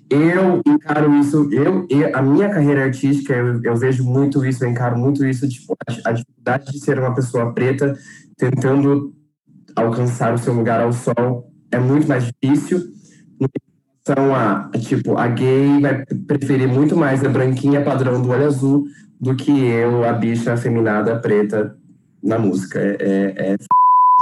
Eu 0.08 0.60
encaro 0.66 1.12
isso, 1.16 1.48
eu, 1.50 1.86
a 2.14 2.22
minha 2.22 2.48
carreira 2.48 2.84
artística, 2.84 3.34
eu, 3.34 3.60
eu, 3.62 3.76
vejo 3.76 4.04
muito 4.04 4.44
isso, 4.44 4.64
eu 4.64 4.70
encaro 4.70 4.96
muito 4.96 5.24
isso, 5.24 5.48
tipo, 5.48 5.74
a, 5.86 6.10
a 6.10 6.12
dificuldade 6.12 6.72
de 6.72 6.78
ser 6.78 6.98
uma 6.98 7.12
pessoa 7.12 7.52
preta 7.52 7.98
tentando 8.36 9.12
alcançar 9.74 10.32
o 10.32 10.38
seu 10.38 10.54
lugar 10.54 10.80
ao 10.80 10.92
sol 10.92 11.50
é 11.72 11.78
muito 11.78 12.06
mais 12.06 12.24
difícil. 12.24 12.80
Então, 14.00 14.32
a, 14.32 14.70
tipo, 14.78 15.16
a 15.16 15.26
gay 15.26 15.80
vai 15.80 16.04
preferir 16.28 16.68
muito 16.68 16.96
mais 16.96 17.24
a 17.24 17.28
branquinha 17.28 17.82
padrão 17.82 18.22
do 18.22 18.30
olho 18.30 18.46
azul 18.46 18.84
do 19.20 19.34
que 19.34 19.50
eu, 19.50 20.04
a 20.04 20.12
bicha 20.12 20.52
afeminada 20.52 21.18
preta 21.18 21.76
na 22.26 22.38
música. 22.38 22.78
É, 22.80 22.96
é, 23.00 23.52
é... 23.52 23.56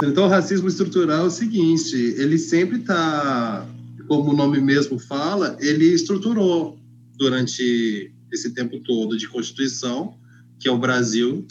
Então, 0.05 0.27
o 0.27 0.29
racismo 0.29 0.69
estrutural 0.69 1.25
é 1.25 1.27
o 1.27 1.31
seguinte: 1.31 1.97
ele 1.97 2.39
sempre 2.39 2.79
está, 2.79 3.67
como 4.07 4.31
o 4.31 4.37
nome 4.37 4.61
mesmo 4.61 4.99
fala, 4.99 5.57
ele 5.61 5.87
estruturou 5.87 6.79
durante 7.17 8.13
esse 8.31 8.51
tempo 8.51 8.79
todo 8.81 9.17
de 9.17 9.29
Constituição, 9.29 10.15
que 10.61 10.69
é 10.69 10.71
o 10.73 10.79
Brasil. 10.79 11.47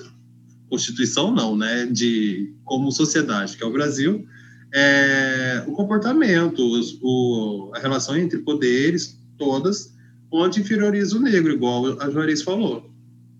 Constituição 0.69 1.33
não, 1.33 1.57
né? 1.57 1.85
De 1.85 2.49
como 2.63 2.91
sociedade, 2.91 3.57
que 3.57 3.63
é 3.63 3.67
o 3.67 3.71
Brasil. 3.71 4.25
É, 4.75 5.63
o 5.67 5.71
comportamento, 5.71 6.59
os, 6.59 6.97
o, 7.01 7.71
a 7.75 7.79
relação 7.79 8.17
entre 8.17 8.39
poderes, 8.39 9.15
todas, 9.37 9.93
onde 10.31 10.61
inferioriza 10.61 11.15
o 11.15 11.21
negro, 11.21 11.53
igual 11.53 12.01
a 12.01 12.09
Juarez 12.09 12.41
falou 12.41 12.92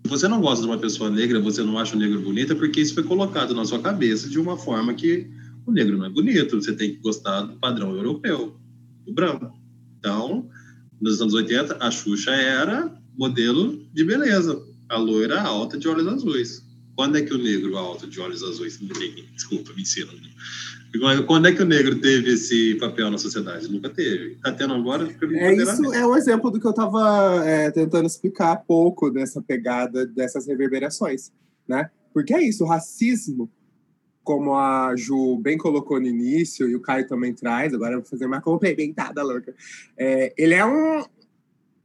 você 0.06 0.28
não 0.28 0.40
gosta 0.40 0.62
de 0.62 0.70
uma 0.70 0.78
pessoa 0.78 1.10
negra, 1.10 1.40
você 1.40 1.62
não 1.62 1.78
acha 1.78 1.96
o 1.96 1.98
negro 1.98 2.20
bonita, 2.20 2.54
porque 2.54 2.80
isso 2.80 2.94
foi 2.94 3.02
colocado 3.02 3.54
na 3.54 3.64
sua 3.64 3.80
cabeça 3.80 4.28
de 4.28 4.38
uma 4.38 4.56
forma 4.56 4.92
que 4.94 5.26
o 5.66 5.72
negro 5.72 5.96
não 5.96 6.04
é 6.04 6.10
bonito, 6.10 6.60
você 6.60 6.74
tem 6.74 6.94
que 6.94 7.00
gostar 7.00 7.42
do 7.42 7.56
padrão 7.56 7.94
europeu, 7.96 8.54
do 9.06 9.12
branco. 9.12 9.58
Então, 9.98 10.48
nos 11.00 11.20
anos 11.20 11.32
80, 11.32 11.78
a 11.80 11.90
Xuxa 11.90 12.32
era 12.32 12.94
modelo 13.16 13.82
de 13.92 14.04
beleza, 14.04 14.62
a 14.88 14.98
loira 14.98 15.40
alta 15.40 15.78
de 15.78 15.88
olhos 15.88 16.06
azuis. 16.06 16.62
Quando 16.94 17.16
é 17.16 17.22
que 17.22 17.32
o 17.32 17.38
negro 17.38 17.76
alto 17.76 18.06
de 18.06 18.20
olhos 18.20 18.42
azuis, 18.42 18.78
desculpa, 19.32 19.72
me 19.72 19.82
ensina, 19.82 20.12
quando 21.26 21.48
é 21.48 21.52
que 21.52 21.62
o 21.62 21.66
negro 21.66 22.00
teve 22.00 22.34
esse 22.34 22.76
papel 22.76 23.10
na 23.10 23.18
sociedade? 23.18 23.70
Nunca 23.70 23.90
teve. 23.90 24.34
Está 24.34 24.52
tendo 24.52 24.74
agora? 24.74 25.08
É, 25.32 25.54
isso 25.54 25.92
é 25.94 26.06
um 26.06 26.16
exemplo 26.16 26.50
do 26.50 26.60
que 26.60 26.66
eu 26.66 26.70
estava 26.70 27.44
é, 27.44 27.70
tentando 27.70 28.06
explicar 28.06 28.52
há 28.52 28.56
pouco 28.56 29.10
dessa 29.10 29.42
pegada, 29.42 30.06
dessas 30.06 30.46
reverberações, 30.46 31.32
né? 31.66 31.90
Porque 32.12 32.32
é 32.32 32.42
isso, 32.42 32.64
o 32.64 32.66
racismo, 32.66 33.50
como 34.22 34.54
a 34.54 34.94
Ju 34.96 35.36
bem 35.38 35.58
colocou 35.58 36.00
no 36.00 36.06
início, 36.06 36.68
e 36.68 36.76
o 36.76 36.80
Caio 36.80 37.08
também 37.08 37.34
traz, 37.34 37.74
agora 37.74 37.94
eu 37.94 38.00
vou 38.00 38.08
fazer 38.08 38.26
uma 38.26 38.40
complementada 38.40 39.22
louca. 39.22 39.54
É, 39.98 40.32
ele 40.38 40.54
é 40.54 40.64
um... 40.64 41.04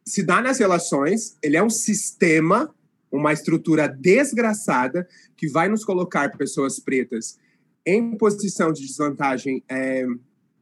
Se 0.06 0.24
dá 0.24 0.42
nas 0.42 0.60
relações, 0.60 1.38
ele 1.42 1.58
é 1.58 1.63
um 1.63 1.70
sistema, 1.70 2.74
uma 3.12 3.34
estrutura 3.34 3.88
desgraçada 3.88 5.08
que 5.36 5.48
vai 5.48 5.68
nos 5.68 5.84
colocar 5.84 6.36
pessoas 6.38 6.80
pretas 6.80 7.38
em 7.86 8.17
posição 8.17 8.71
de 8.71 8.86
desvantagem 8.86 9.63
é, 9.69 10.05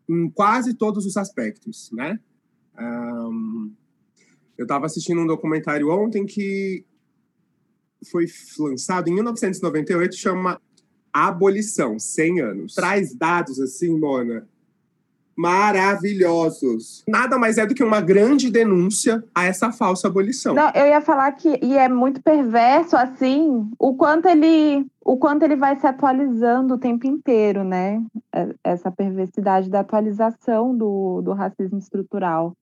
em 0.10 0.30
quase 0.30 0.74
todos 0.74 1.06
os 1.06 1.18
aspectos, 1.18 1.90
né? 1.92 2.20
Um, 2.80 3.74
eu 4.58 4.64
estava 4.64 4.86
assistindo 4.86 5.22
um 5.22 5.28
documentário 5.28 5.90
ontem 5.90 6.26
que 6.26 6.86
foi 8.12 8.26
lançado 8.60 9.10
em 9.10 9.14
1998, 9.14 10.16
chama 10.16 10.62
Abolição, 11.12 11.98
100 12.00 12.42
anos. 12.42 12.76
Traz 12.76 13.14
dados 13.16 13.60
assim, 13.60 13.98
Mona, 13.98 14.48
maravilhosos. 15.36 17.04
Nada 17.08 17.38
mais 17.38 17.60
é 17.60 17.66
do 17.66 17.76
que 17.76 17.84
uma 17.84 18.02
grande 18.02 18.50
denúncia 18.50 19.24
a 19.34 19.46
essa 19.46 19.72
falsa 19.72 20.08
abolição. 20.08 20.56
Não, 20.56 20.72
eu 20.72 20.88
ia 20.88 21.02
falar 21.02 21.32
que 21.34 21.60
e 21.62 21.78
é 21.78 21.88
muito 21.88 22.22
perverso 22.22 22.98
assim, 22.98 23.70
o 23.78 23.96
quanto 23.96 24.28
ele 24.28 24.86
o 25.08 25.16
quanto 25.16 25.44
ele 25.44 25.56
vai 25.56 25.80
se 25.80 25.88
atualizando 25.88 26.74
o 26.74 26.78
tempo 26.78 27.08
inteiro, 27.08 27.64
né? 27.64 28.06
É, 28.36 28.54
essa 28.62 28.92
perversidade 28.92 29.70
da 29.70 29.80
atualização 29.80 30.78
do, 30.78 31.22
do 31.22 31.32
racismo 31.32 31.78
estrutural. 31.78 32.54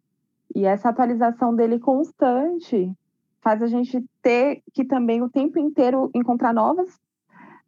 E 0.53 0.63
essa 0.63 0.89
atualização 0.89 1.55
dele 1.55 1.79
constante 1.79 2.93
faz 3.41 3.63
a 3.63 3.67
gente 3.67 4.05
ter 4.21 4.61
que 4.73 4.85
também 4.85 5.23
o 5.23 5.29
tempo 5.29 5.57
inteiro 5.57 6.11
encontrar 6.13 6.53
novas 6.53 6.99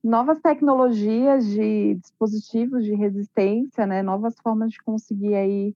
novas 0.04 0.40
tecnologias 0.40 1.44
de 1.48 1.96
dispositivos 1.96 2.86
de 2.86 2.94
resistência, 2.94 3.88
né, 3.88 4.04
novas 4.04 4.36
formas 4.40 4.72
de 4.72 4.78
conseguir 4.84 5.34
aí 5.34 5.76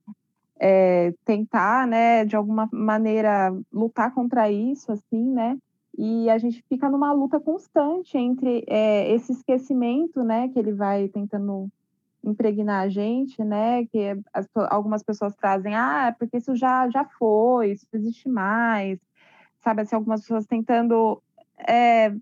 é, 0.60 1.12
tentar, 1.24 1.88
né, 1.88 2.24
de 2.24 2.36
alguma 2.36 2.68
maneira 2.72 3.52
lutar 3.72 4.14
contra 4.14 4.48
isso, 4.48 4.92
assim, 4.92 5.24
né, 5.34 5.58
e 5.96 6.30
a 6.30 6.38
gente 6.38 6.62
fica 6.68 6.88
numa 6.88 7.12
luta 7.12 7.38
constante 7.38 8.16
entre 8.16 8.64
é, 8.66 9.12
esse 9.12 9.32
esquecimento, 9.32 10.22
né, 10.22 10.48
que 10.48 10.58
ele 10.58 10.72
vai 10.72 11.08
tentando 11.08 11.68
impregnar 12.24 12.82
a 12.82 12.88
gente, 12.88 13.42
né, 13.44 13.84
que 13.86 14.16
as, 14.32 14.48
algumas 14.70 15.02
pessoas 15.02 15.34
trazem, 15.34 15.74
ah, 15.74 16.06
é 16.08 16.12
porque 16.12 16.38
isso 16.38 16.54
já 16.54 16.88
já 16.88 17.04
foi, 17.04 17.72
isso 17.72 17.86
não 17.92 18.00
existe 18.00 18.28
mais, 18.28 18.98
sabe, 19.60 19.82
assim, 19.82 19.94
algumas 19.94 20.22
pessoas 20.22 20.46
tentando 20.46 21.22
é, 21.58 22.14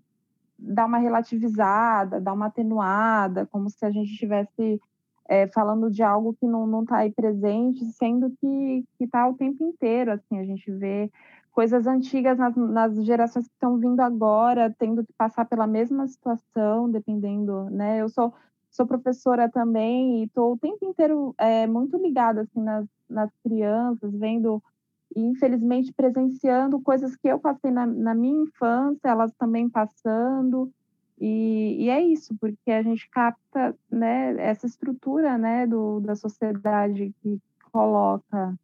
dar 0.57 0.85
uma 0.85 0.97
relativizada, 0.97 2.19
dar 2.19 2.33
uma 2.33 2.47
atenuada, 2.47 3.47
como 3.47 3.69
se 3.69 3.85
a 3.85 3.91
gente 3.91 4.11
estivesse 4.11 4.79
é, 5.27 5.47
falando 5.47 5.89
de 5.89 6.03
algo 6.03 6.33
que 6.33 6.45
não 6.45 6.83
está 6.83 6.97
aí 6.97 7.11
presente, 7.11 7.85
sendo 7.93 8.31
que 8.39 8.83
está 8.99 9.27
o 9.27 9.33
tempo 9.33 9.63
inteiro, 9.63 10.11
assim, 10.11 10.37
a 10.37 10.43
gente 10.43 10.69
vê 10.71 11.09
coisas 11.51 11.85
antigas 11.85 12.37
nas, 12.37 12.55
nas 12.55 13.05
gerações 13.05 13.47
que 13.47 13.53
estão 13.53 13.77
vindo 13.77 13.99
agora, 13.99 14.73
tendo 14.77 15.05
que 15.05 15.13
passar 15.13 15.45
pela 15.45 15.67
mesma 15.67 16.07
situação, 16.07 16.89
dependendo, 16.89 17.69
né, 17.69 18.01
eu 18.01 18.09
sou, 18.09 18.33
sou 18.69 18.85
professora 18.85 19.49
também 19.49 20.21
e 20.21 20.23
estou 20.25 20.53
o 20.53 20.57
tempo 20.57 20.85
inteiro 20.85 21.35
é, 21.37 21.67
muito 21.67 21.97
ligada, 21.97 22.41
assim, 22.41 22.61
nas, 22.61 22.85
nas 23.09 23.29
crianças, 23.43 24.13
vendo 24.13 24.63
e 25.15 25.21
infelizmente 25.21 25.93
presenciando 25.93 26.79
coisas 26.79 27.15
que 27.15 27.27
eu 27.27 27.39
passei 27.39 27.69
na, 27.69 27.85
na 27.85 28.15
minha 28.15 28.43
infância, 28.43 29.09
elas 29.09 29.33
também 29.37 29.69
passando. 29.69 30.71
E, 31.19 31.83
e, 31.83 31.89
é 31.89 32.01
isso, 32.01 32.35
porque 32.39 32.71
a 32.71 32.81
gente 32.81 33.09
capta 33.09 33.75
né, 33.91 34.35
essa 34.41 34.65
estrutura 34.65 35.37
né, 35.37 35.67
do, 35.67 35.99
da 35.99 36.15
sociedade 36.15 37.13
que 37.21 37.39
coloca 37.71 38.57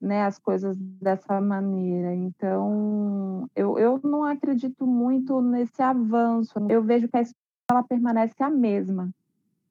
né, 0.00 0.24
as 0.24 0.38
coisas 0.38 0.76
dessa 0.76 1.40
maneira. 1.40 2.14
Então, 2.14 3.48
eu, 3.54 3.78
eu 3.78 4.00
não 4.02 4.24
acredito 4.24 4.86
muito 4.86 5.40
nesse 5.40 5.82
avanço. 5.82 6.54
Eu 6.68 6.82
vejo 6.82 7.08
que 7.08 7.16
a 7.16 7.22
ela 7.70 7.82
permanece 7.82 8.42
a 8.42 8.48
mesma. 8.48 9.10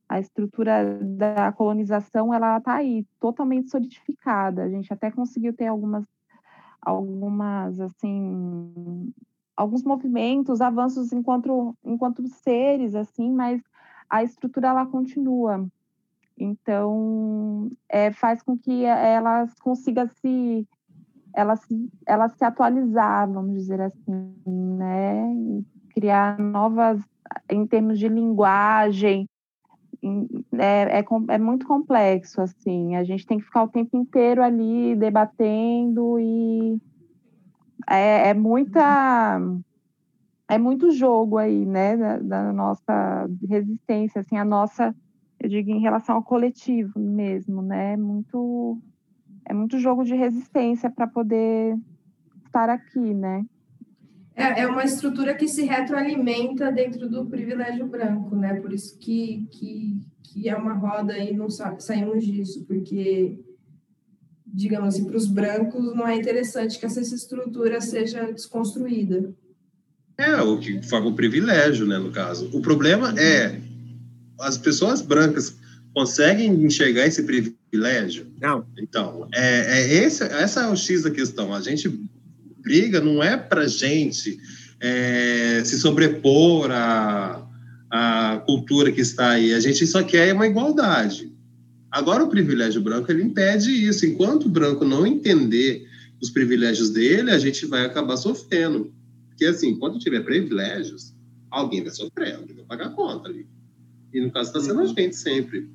A 0.07 0.19
estrutura 0.19 0.99
da 1.01 1.51
colonização 1.51 2.33
ela 2.33 2.57
está 2.57 2.75
aí, 2.75 3.05
totalmente 3.19 3.69
solidificada. 3.69 4.63
A 4.63 4.69
gente 4.69 4.93
até 4.93 5.11
conseguiu 5.11 5.53
ter 5.53 5.67
algumas 5.67 6.05
algumas 6.79 7.79
assim 7.81 9.11
alguns 9.55 9.83
movimentos, 9.83 10.61
avanços 10.61 11.11
enquanto 11.11 11.75
enquanto 11.83 12.25
seres 12.27 12.95
assim, 12.95 13.31
mas 13.33 13.61
a 14.09 14.23
estrutura 14.23 14.69
ela 14.69 14.85
continua. 14.85 15.67
Então, 16.37 17.71
é, 17.89 18.11
faz 18.11 18.41
com 18.43 18.57
que 18.57 18.83
ela 18.85 19.47
consiga 19.61 20.07
se 20.21 20.67
ela 21.33 21.55
se, 21.55 21.89
ela 22.05 22.29
se 22.29 22.43
atualizar, 22.43 23.31
vamos 23.31 23.53
dizer 23.53 23.79
assim, 23.79 24.33
né? 24.45 25.35
criar 25.93 26.39
novas 26.39 27.01
em 27.49 27.65
termos 27.65 27.99
de 27.99 28.07
linguagem, 28.07 29.27
é, 30.57 30.99
é, 30.99 31.05
é, 31.29 31.37
muito 31.37 31.65
complexo, 31.65 32.41
assim. 32.41 32.95
A 32.95 33.03
gente 33.03 33.25
tem 33.25 33.39
que 33.39 33.45
ficar 33.45 33.63
o 33.63 33.67
tempo 33.67 33.97
inteiro 33.97 34.43
ali 34.43 34.95
debatendo 34.95 36.19
e 36.19 36.79
é, 37.89 38.29
é 38.29 38.33
muita 38.33 39.39
é 40.49 40.57
muito 40.57 40.91
jogo 40.91 41.37
aí, 41.37 41.65
né, 41.65 41.97
da, 41.97 42.17
da, 42.19 42.53
nossa 42.53 43.27
resistência, 43.49 44.21
assim, 44.21 44.37
a 44.37 44.45
nossa, 44.45 44.95
eu 45.39 45.49
digo 45.49 45.69
em 45.69 45.79
relação 45.79 46.15
ao 46.15 46.23
coletivo 46.23 46.99
mesmo, 46.99 47.61
né, 47.61 47.93
é 47.93 47.97
muito 47.97 48.81
é 49.45 49.53
muito 49.53 49.79
jogo 49.79 50.03
de 50.03 50.13
resistência 50.13 50.89
para 50.89 51.07
poder 51.07 51.77
estar 52.45 52.69
aqui, 52.69 53.13
né. 53.13 53.45
É, 54.37 54.61
é 54.61 54.67
uma 54.67 54.83
estrutura 54.83 55.33
que 55.33 55.47
se 55.47 55.63
retroalimenta 55.63 56.71
dentro 56.71 57.09
do 57.09 57.25
privilégio 57.25 57.87
branco, 57.87 58.35
né? 58.35 58.53
Por 58.61 58.71
isso 58.71 58.95
que, 58.99 59.47
que, 59.51 59.99
que 60.21 60.47
é 60.47 60.55
uma 60.55 60.73
roda 60.73 61.17
e 61.17 61.35
não 61.35 61.49
saímos 61.49 62.23
disso, 62.23 62.63
porque, 62.67 63.39
digamos 64.45 64.89
assim, 64.89 65.05
para 65.05 65.17
os 65.17 65.25
brancos 65.25 65.95
não 65.95 66.07
é 66.07 66.15
interessante 66.15 66.77
que 66.77 66.85
essa 66.85 67.01
estrutura 67.01 67.81
seja 67.81 68.31
desconstruída. 68.31 69.33
É, 70.19 70.35
o 70.41 70.59
que 70.59 70.83
forma 70.83 71.09
o 71.09 71.15
privilégio, 71.15 71.87
né, 71.87 71.97
no 71.97 72.11
caso. 72.11 72.47
O 72.55 72.61
problema 72.61 73.15
é 73.19 73.59
as 74.39 74.57
pessoas 74.57 75.01
brancas 75.01 75.55
conseguem 75.93 76.51
enxergar 76.63 77.07
esse 77.07 77.23
privilégio? 77.23 78.27
Não. 78.39 78.65
Então, 78.77 79.27
é, 79.33 79.79
é 79.79 79.93
esse, 80.05 80.23
essa 80.23 80.61
é 80.61 80.67
o 80.67 80.75
X 80.75 81.03
da 81.03 81.11
questão. 81.11 81.53
A 81.53 81.61
gente 81.61 81.89
briga 82.61 82.99
não 82.99 83.23
é 83.23 83.37
para 83.37 83.67
gente 83.67 84.37
é, 84.79 85.61
se 85.63 85.79
sobrepor 85.79 86.69
à, 86.71 87.47
à 87.89 88.43
cultura 88.45 88.91
que 88.91 89.01
está 89.01 89.31
aí. 89.31 89.53
A 89.53 89.59
gente 89.59 89.87
só 89.87 90.03
quer 90.03 90.33
uma 90.33 90.47
igualdade. 90.47 91.31
Agora, 91.89 92.23
o 92.23 92.29
privilégio 92.29 92.81
branco 92.81 93.11
ele 93.11 93.23
impede 93.23 93.71
isso. 93.71 94.05
Enquanto 94.05 94.45
o 94.45 94.49
branco 94.49 94.83
não 94.83 95.07
entender 95.07 95.87
os 96.21 96.29
privilégios 96.29 96.89
dele, 96.89 97.31
a 97.31 97.39
gente 97.39 97.65
vai 97.65 97.85
acabar 97.85 98.17
sofrendo. 98.17 98.93
Porque, 99.29 99.45
assim, 99.45 99.75
quando 99.77 99.99
tiver 99.99 100.21
privilégios, 100.21 101.13
alguém 101.49 101.81
vai 101.81 101.91
sofrer, 101.91 102.35
alguém 102.35 102.55
vai 102.55 102.65
pagar 102.65 102.87
a 102.87 102.91
conta 102.91 103.29
ali. 103.29 103.47
E, 104.13 104.21
no 104.21 104.31
caso, 104.31 104.49
está 104.49 104.61
sendo 104.61 104.79
a 104.79 104.83
uhum. 104.83 104.95
gente 104.95 105.15
sempre. 105.15 105.69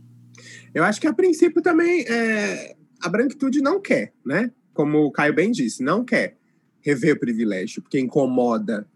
Eu 0.74 0.84
acho 0.84 1.00
que, 1.00 1.06
a 1.06 1.12
princípio, 1.12 1.62
também 1.62 2.02
é, 2.08 2.76
a 3.00 3.08
branquitude 3.08 3.60
não 3.60 3.80
quer, 3.80 4.12
né? 4.24 4.50
Como 4.72 4.98
o 5.04 5.12
Caio 5.12 5.34
bem 5.34 5.50
disse, 5.50 5.82
não 5.82 6.04
quer 6.04 6.36
rever 6.80 7.14
o 7.14 7.20
privilégio, 7.20 7.82
porque 7.82 8.00
incomoda, 8.00 8.86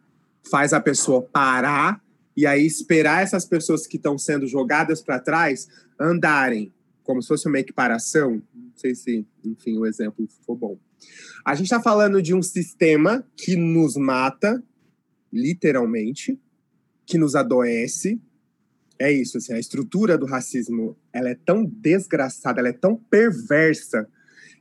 faz 0.51 0.73
a 0.73 0.81
pessoa 0.81 1.23
parar 1.23 2.03
e 2.37 2.47
aí 2.47 2.67
esperar 2.67 3.23
essas 3.23 3.45
pessoas 3.45 3.87
que 3.87 3.97
estão 3.97 4.19
sendo 4.19 4.47
jogadas 4.47 5.01
para 5.01 5.19
trás 5.19 5.69
andarem, 5.99 6.73
como 7.03 7.23
se 7.23 7.29
fosse 7.29 7.49
uma 7.49 7.59
equiparação. 7.59 8.43
Não 8.55 8.73
sei 8.75 8.95
se, 8.95 9.27
enfim, 9.45 9.79
o 9.79 9.87
exemplo 9.87 10.27
ficou 10.29 10.57
bom. 10.57 10.79
A 11.45 11.55
gente 11.55 11.67
está 11.67 11.81
falando 11.81 12.21
de 12.21 12.35
um 12.35 12.43
sistema 12.43 13.25
que 13.37 13.57
nos 13.57 13.97
mata, 13.97 14.63
literalmente, 15.33 16.39
que 17.07 17.17
nos 17.17 17.35
adoece. 17.35 18.21
É 18.99 19.13
isso, 19.13 19.39
assim, 19.39 19.53
a 19.53 19.59
estrutura 19.59 20.17
do 20.17 20.27
racismo 20.27 20.97
ela 21.13 21.29
é 21.29 21.35
tão 21.35 21.65
desgraçada, 21.65 22.61
ela 22.61 22.69
é 22.69 22.73
tão 22.73 22.97
perversa 22.97 24.09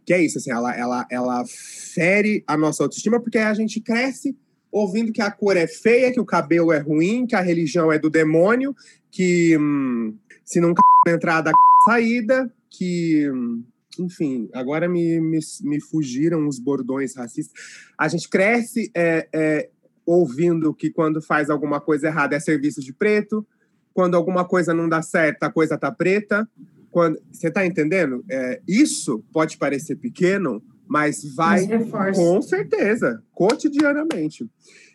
que 0.06 0.14
é 0.14 0.24
isso, 0.24 0.38
assim, 0.38 0.52
ela, 0.52 0.76
ela, 0.76 1.08
ela 1.10 1.44
fere 1.48 2.44
a 2.46 2.56
nossa 2.56 2.84
autoestima 2.84 3.20
porque 3.20 3.40
a 3.40 3.54
gente 3.56 3.82
cresce 3.82 4.38
ouvindo 4.72 5.12
que 5.12 5.22
a 5.22 5.32
cor 5.32 5.58
é 5.58 5.68
feia, 5.68 6.12
que 6.12 6.20
o 6.20 6.26
cabelo 6.26 6.72
é 6.72 6.78
ruim, 6.78 7.26
que 7.26 7.36
a 7.36 7.42
religião 7.42 7.92
é 7.92 7.98
do 7.98 8.10
demônio, 8.10 8.76
que 9.10 9.58
hum, 9.58 10.16
se 10.44 10.60
não 10.60 10.70
c... 10.70 11.12
entrada, 11.12 11.52
saída, 11.88 12.52
que. 12.70 13.30
Hum, 13.32 13.64
enfim, 13.98 14.50
agora 14.54 14.90
me, 14.90 15.22
me, 15.22 15.40
me, 15.62 15.80
fugiram 15.80 16.46
os 16.50 16.60
bordões 16.60 17.16
racistas. 17.16 17.54
A 17.98 18.10
gente 18.10 18.28
cresce 18.28 18.92
é, 18.94 19.26
é, 19.34 19.70
ouvindo 20.06 20.74
que 20.74 20.90
quando 20.90 21.22
faz 21.22 21.50
alguma 21.50 21.80
coisa 21.80 22.08
errada 22.08 22.36
é 22.36 22.40
serviço 22.42 22.82
de 22.82 22.92
preto, 22.92 23.48
quando 23.96 24.16
alguma 24.16 24.44
coisa 24.44 24.74
não 24.74 24.90
dá 24.90 25.02
certo, 25.02 25.44
a 25.44 25.50
coisa 25.50 25.78
tá 25.78 25.90
preta. 25.90 26.46
Quando, 26.92 27.18
você 27.32 27.48
está 27.48 27.66
entendendo? 27.66 28.26
É, 28.30 28.62
isso 28.68 29.24
pode 29.32 29.58
parecer 29.58 29.96
pequeno, 29.96 30.62
mas 30.86 31.24
vai 31.34 31.66
mas 31.90 32.18
com 32.18 32.42
certeza, 32.42 33.24
cotidianamente. 33.32 34.46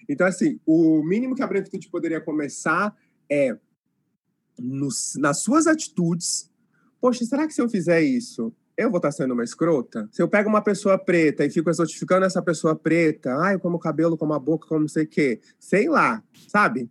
Então, 0.06 0.26
assim, 0.26 0.60
o 0.66 1.02
mínimo 1.02 1.34
que 1.34 1.42
a 1.42 1.46
branquitude 1.46 1.88
poderia 1.88 2.20
começar 2.20 2.94
é 3.28 3.56
nos, 4.58 5.14
nas 5.16 5.40
suas 5.40 5.66
atitudes. 5.66 6.50
Poxa, 7.00 7.24
será 7.24 7.46
que 7.46 7.54
se 7.54 7.62
eu 7.62 7.70
fizer 7.70 8.02
isso, 8.02 8.52
eu 8.76 8.90
vou 8.90 8.98
estar 8.98 9.12
sendo 9.12 9.32
uma 9.32 9.44
escrota? 9.44 10.06
Se 10.12 10.20
eu 10.20 10.28
pego 10.28 10.50
uma 10.50 10.60
pessoa 10.60 10.98
preta 10.98 11.42
e 11.42 11.50
fico 11.50 11.70
exotificando 11.70 12.26
essa 12.26 12.42
pessoa 12.42 12.76
preta, 12.76 13.34
ai, 13.38 13.58
como 13.58 13.78
o 13.78 13.80
cabelo, 13.80 14.18
como 14.18 14.34
a 14.34 14.38
boca, 14.38 14.68
como 14.68 14.80
não 14.80 14.88
sei 14.88 15.04
o 15.04 15.08
quê, 15.08 15.40
sei 15.58 15.88
lá, 15.88 16.22
sabe? 16.48 16.90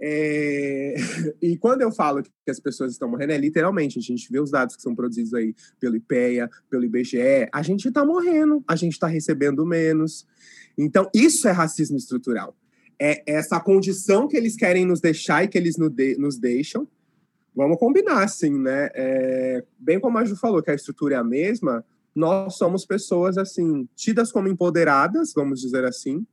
É... 0.00 0.94
E 1.40 1.56
quando 1.56 1.82
eu 1.82 1.92
falo 1.92 2.22
que 2.22 2.50
as 2.50 2.60
pessoas 2.60 2.92
estão 2.92 3.08
morrendo, 3.08 3.32
é 3.32 3.38
literalmente, 3.38 3.98
a 3.98 4.02
gente 4.02 4.30
vê 4.30 4.40
os 4.40 4.50
dados 4.50 4.76
que 4.76 4.82
são 4.82 4.94
produzidos 4.94 5.32
aí 5.34 5.54
pelo 5.78 5.96
IPEA, 5.96 6.50
pelo 6.68 6.84
IBGE, 6.84 7.48
a 7.52 7.62
gente 7.62 7.88
está 7.88 8.04
morrendo, 8.04 8.62
a 8.66 8.76
gente 8.76 8.92
está 8.92 9.06
recebendo 9.06 9.64
menos. 9.64 10.26
Então, 10.76 11.08
isso 11.14 11.48
é 11.48 11.52
racismo 11.52 11.96
estrutural. 11.96 12.56
É 12.98 13.22
essa 13.26 13.60
condição 13.60 14.26
que 14.26 14.36
eles 14.36 14.56
querem 14.56 14.86
nos 14.86 15.00
deixar 15.00 15.44
e 15.44 15.48
que 15.48 15.58
eles 15.58 15.76
nos 15.76 16.38
deixam. 16.38 16.88
Vamos 17.54 17.78
combinar, 17.78 18.22
assim, 18.22 18.50
né? 18.50 18.90
É... 18.94 19.64
Bem 19.78 20.00
como 20.00 20.18
a 20.18 20.24
Ju 20.24 20.36
falou, 20.36 20.62
que 20.62 20.70
a 20.70 20.74
estrutura 20.74 21.14
é 21.14 21.18
a 21.18 21.24
mesma, 21.24 21.84
nós 22.14 22.56
somos 22.56 22.86
pessoas, 22.86 23.36
assim, 23.36 23.86
tidas 23.94 24.32
como 24.32 24.48
empoderadas, 24.48 25.34
vamos 25.34 25.60
dizer 25.60 25.84
assim, 25.84 26.26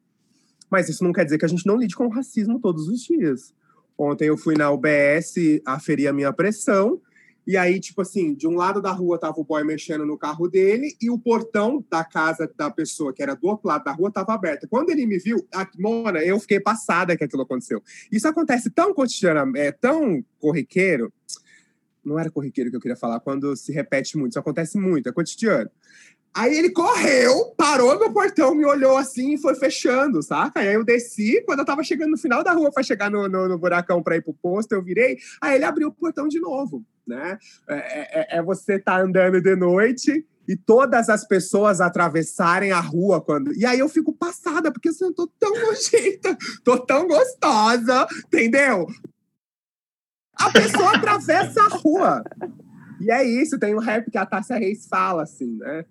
mas 0.74 0.90
isso 0.90 1.04
não 1.04 1.14
quer 1.14 1.24
dizer 1.24 1.38
que 1.38 1.46
a 1.46 1.48
gente 1.48 1.68
não 1.68 1.78
lide 1.78 1.96
com 1.96 2.08
o 2.08 2.10
racismo 2.10 2.60
todos 2.60 2.88
os 2.88 3.04
dias. 3.04 3.54
Ontem 3.96 4.26
eu 4.28 4.36
fui 4.36 4.56
na 4.56 4.72
UBS 4.72 5.36
aferir 5.64 6.08
a 6.08 6.14
minha 6.14 6.34
pressão, 6.34 7.00
e 7.46 7.56
aí, 7.56 7.80
tipo 7.80 8.02
assim, 8.02 8.34
de 8.34 8.48
um 8.48 8.56
lado 8.56 8.82
da 8.82 8.92
rua 8.92 9.20
tava 9.20 9.40
o 9.40 9.44
boy 9.44 9.64
mexendo 9.64 10.04
no 10.04 10.18
carro 10.18 10.48
dele 10.48 10.96
e 11.00 11.12
o 11.12 11.20
portão 11.20 11.86
da 11.92 12.04
casa 12.04 12.52
da 12.58 12.72
pessoa, 12.72 13.14
que 13.14 13.22
era 13.22 13.36
do 13.36 13.46
outro 13.48 13.68
lado 13.68 13.84
da 13.84 13.92
rua, 13.92 14.10
tava 14.10 14.34
aberto. 14.34 14.68
Quando 14.68 14.90
ele 14.90 15.06
me 15.06 15.20
viu, 15.20 15.48
a, 15.54 15.70
Mona, 15.78 16.24
eu 16.24 16.40
fiquei 16.40 16.60
passada 16.60 17.16
que 17.16 17.24
aquilo 17.24 17.44
aconteceu. 17.44 17.84
Isso 18.12 18.28
acontece 18.28 18.72
tão 18.72 18.96
cotidiano, 18.96 19.56
é 19.56 19.72
tão 19.72 20.26
corriqueiro. 20.40 21.14
Não 22.04 22.18
era 22.18 22.32
corriqueiro 22.32 22.72
que 22.72 22.78
eu 22.78 22.82
queria 22.82 22.98
falar, 22.98 23.20
quando 23.20 23.56
se 23.56 23.72
repete 23.72 24.18
muito. 24.18 24.32
Isso 24.32 24.40
acontece 24.40 24.80
muito, 24.80 25.08
é 25.08 25.12
cotidiano. 25.12 25.70
Aí 26.36 26.58
ele 26.58 26.72
correu, 26.72 27.54
parou 27.56 28.00
no 28.00 28.12
portão, 28.12 28.56
me 28.56 28.66
olhou 28.66 28.98
assim 28.98 29.34
e 29.34 29.38
foi 29.38 29.54
fechando, 29.54 30.24
saca? 30.24 30.62
Aí 30.62 30.74
eu 30.74 30.84
desci, 30.84 31.44
quando 31.46 31.60
eu 31.60 31.66
tava 31.66 31.84
chegando 31.84 32.12
no 32.12 32.18
final 32.18 32.44
da 32.44 32.54
rua 32.54 32.72
para 32.72 32.82
chegar 32.82 33.12
no, 33.12 33.30
no, 33.30 33.48
no, 33.48 33.58
buracão 33.58 34.02
para 34.02 34.16
ir 34.16 34.24
pro 34.24 34.34
posto, 34.34 34.72
eu 34.72 34.82
virei, 34.82 35.20
aí 35.40 35.56
ele 35.56 35.66
abriu 35.66 35.90
o 35.90 35.94
portão 35.94 36.28
de 36.28 36.40
novo, 36.40 36.84
né? 37.08 37.38
É, 37.70 38.36
é, 38.36 38.38
é 38.38 38.42
você 38.42 38.80
tá 38.80 39.00
andando 39.00 39.40
de 39.40 39.56
noite 39.56 40.26
e 40.48 40.58
todas 40.58 41.08
as 41.08 41.24
pessoas 41.26 41.80
atravessarem 41.80 42.72
a 42.72 42.80
rua 42.80 43.22
quando. 43.22 43.54
E 43.54 43.64
aí 43.64 43.78
eu 43.78 43.88
fico 43.88 44.12
passada, 44.12 44.72
porque 44.72 44.90
assim, 44.90 45.06
eu 45.06 45.14
tô 45.14 45.28
tão 45.40 45.54
nojenta, 45.54 46.36
tô 46.64 46.80
tão 46.80 47.08
gostosa, 47.08 48.08
entendeu? 48.26 48.88
A 50.34 50.52
pessoa 50.52 50.96
atravessa 50.96 51.62
a 51.62 51.68
rua. 51.68 52.24
E 53.00 53.12
é 53.12 53.24
isso, 53.24 53.60
tem 53.60 53.76
um 53.76 53.80
rap 53.80 54.10
que 54.10 54.18
a 54.18 54.26
Tássia 54.26 54.58
Reis 54.58 54.88
fala, 54.88 55.24
assim, 55.24 55.58
né? 55.58 55.86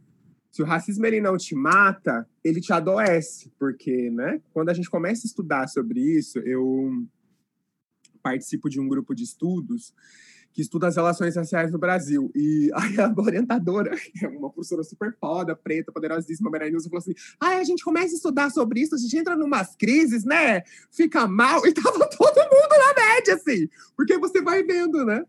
Se 0.52 0.62
o 0.62 0.66
racismo 0.66 1.06
ele 1.06 1.18
não 1.18 1.38
te 1.38 1.54
mata, 1.54 2.28
ele 2.44 2.60
te 2.60 2.74
adoece, 2.74 3.50
porque, 3.58 4.10
né? 4.10 4.38
Quando 4.52 4.68
a 4.68 4.74
gente 4.74 4.90
começa 4.90 5.26
a 5.26 5.28
estudar 5.28 5.66
sobre 5.66 5.98
isso, 5.98 6.38
eu 6.40 7.06
participo 8.22 8.68
de 8.68 8.78
um 8.78 8.86
grupo 8.86 9.14
de 9.14 9.24
estudos 9.24 9.94
que 10.52 10.60
estuda 10.60 10.88
as 10.88 10.96
relações 10.96 11.34
raciais 11.36 11.72
no 11.72 11.78
Brasil. 11.78 12.30
E 12.34 12.70
aí 12.76 13.00
a 13.00 13.10
orientadora, 13.16 13.96
que 13.96 14.26
é 14.26 14.28
uma 14.28 14.50
professora 14.50 14.82
super 14.82 15.16
foda, 15.18 15.56
preta, 15.56 15.90
poderosíssima, 15.90 16.50
Maranhusa, 16.50 16.90
falou 16.90 16.98
assim: 17.00 17.14
ai, 17.40 17.58
a 17.58 17.64
gente 17.64 17.82
começa 17.82 18.12
a 18.12 18.16
estudar 18.16 18.50
sobre 18.50 18.80
isso, 18.80 18.94
a 18.94 18.98
gente 18.98 19.16
entra 19.16 19.34
numas 19.34 19.74
crises, 19.74 20.22
né? 20.22 20.62
Fica 20.90 21.26
mal. 21.26 21.62
E 21.66 21.72
tava 21.72 22.06
todo 22.10 22.36
mundo 22.36 22.68
na 22.70 22.94
média, 22.94 23.34
assim. 23.36 23.68
Porque 23.96 24.18
você 24.18 24.42
vai 24.42 24.62
vendo, 24.62 25.06
né? 25.06 25.24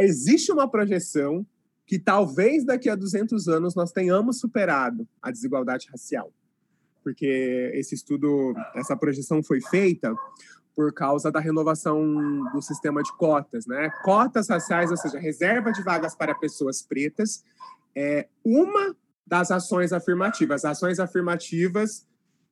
Existe 0.00 0.50
uma 0.50 0.68
projeção 0.68 1.46
que 1.86 1.98
talvez 1.98 2.64
daqui 2.64 2.88
a 2.88 2.94
200 2.94 3.48
anos 3.48 3.74
nós 3.74 3.92
tenhamos 3.92 4.38
superado 4.38 5.06
a 5.20 5.30
desigualdade 5.30 5.88
racial. 5.90 6.32
Porque 7.02 7.70
esse 7.74 7.94
estudo, 7.94 8.54
essa 8.74 8.96
projeção 8.96 9.42
foi 9.42 9.60
feita 9.60 10.14
por 10.74 10.92
causa 10.92 11.30
da 11.30 11.38
renovação 11.38 12.02
do 12.52 12.60
sistema 12.60 13.02
de 13.02 13.12
cotas, 13.16 13.66
né? 13.66 13.90
Cotas 14.02 14.48
raciais, 14.48 14.90
ou 14.90 14.96
seja, 14.96 15.18
reserva 15.18 15.70
de 15.70 15.82
vagas 15.82 16.16
para 16.16 16.34
pessoas 16.34 16.82
pretas, 16.82 17.44
é 17.94 18.26
uma 18.44 18.96
das 19.26 19.50
ações 19.50 19.92
afirmativas. 19.92 20.64
As 20.64 20.72
ações 20.72 20.98
afirmativas 20.98 22.06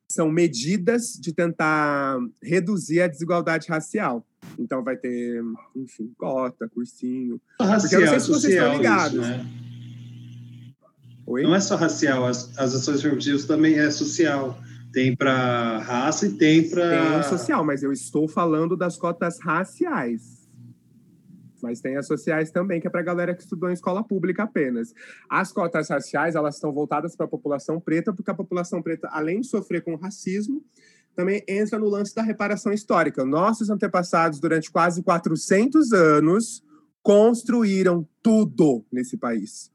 são 0.08 0.30
medidas 0.30 1.14
de 1.14 1.32
tentar 1.32 2.18
reduzir 2.42 3.02
a 3.02 3.08
desigualdade 3.08 3.68
racial. 3.68 4.24
Então 4.58 4.82
vai 4.82 4.96
ter, 4.96 5.42
enfim, 5.74 6.12
cota, 6.16 6.68
cursinho. 6.68 7.40
Racial, 7.60 8.00
eu 8.00 8.06
não 8.06 8.12
sei 8.12 8.20
se 8.20 8.28
vocês 8.28 8.54
estão 8.54 8.76
ligados. 8.76 9.20
isso, 9.20 9.28
né? 9.28 9.46
Oi? 11.26 11.42
Não 11.44 11.54
é 11.54 11.60
só 11.60 11.76
racial, 11.76 12.26
as, 12.26 12.56
as 12.58 12.74
ações 12.74 12.98
afirmativas 12.98 13.44
também 13.44 13.78
é 13.78 13.90
social. 13.90 14.58
Tem 14.92 15.16
para 15.16 15.78
raça 15.78 16.26
e 16.26 16.32
tem 16.36 16.68
para. 16.68 17.14
Tem 17.14 17.22
social, 17.22 17.64
mas 17.64 17.82
eu 17.82 17.92
estou 17.92 18.28
falando 18.28 18.76
das 18.76 18.98
cotas 18.98 19.40
raciais. 19.40 20.42
Mas 21.62 21.80
tem 21.80 21.96
as 21.96 22.06
sociais 22.06 22.50
também, 22.50 22.80
que 22.80 22.88
é 22.88 22.90
para 22.90 23.00
a 23.00 23.04
galera 23.04 23.34
que 23.34 23.42
estudou 23.42 23.70
em 23.70 23.72
escola 23.72 24.02
pública 24.02 24.42
apenas. 24.42 24.92
As 25.30 25.52
cotas 25.52 25.88
raciais, 25.88 26.34
elas 26.34 26.56
estão 26.56 26.72
voltadas 26.72 27.14
para 27.14 27.24
a 27.24 27.28
população 27.28 27.80
preta, 27.80 28.12
porque 28.12 28.30
a 28.30 28.34
população 28.34 28.82
preta, 28.82 29.08
além 29.12 29.40
de 29.40 29.46
sofrer 29.46 29.82
com 29.82 29.94
racismo, 29.94 30.62
também 31.14 31.42
entra 31.48 31.78
no 31.78 31.88
lance 31.88 32.14
da 32.14 32.22
reparação 32.22 32.72
histórica. 32.72 33.24
Nossos 33.24 33.70
antepassados, 33.70 34.40
durante 34.40 34.70
quase 34.70 35.02
400 35.02 35.92
anos, 35.92 36.64
construíram 37.02 38.06
tudo 38.22 38.84
nesse 38.90 39.16
país. 39.16 39.70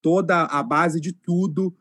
Toda 0.00 0.44
a 0.44 0.62
base 0.62 1.00
de 1.00 1.12
tudo, 1.12 1.74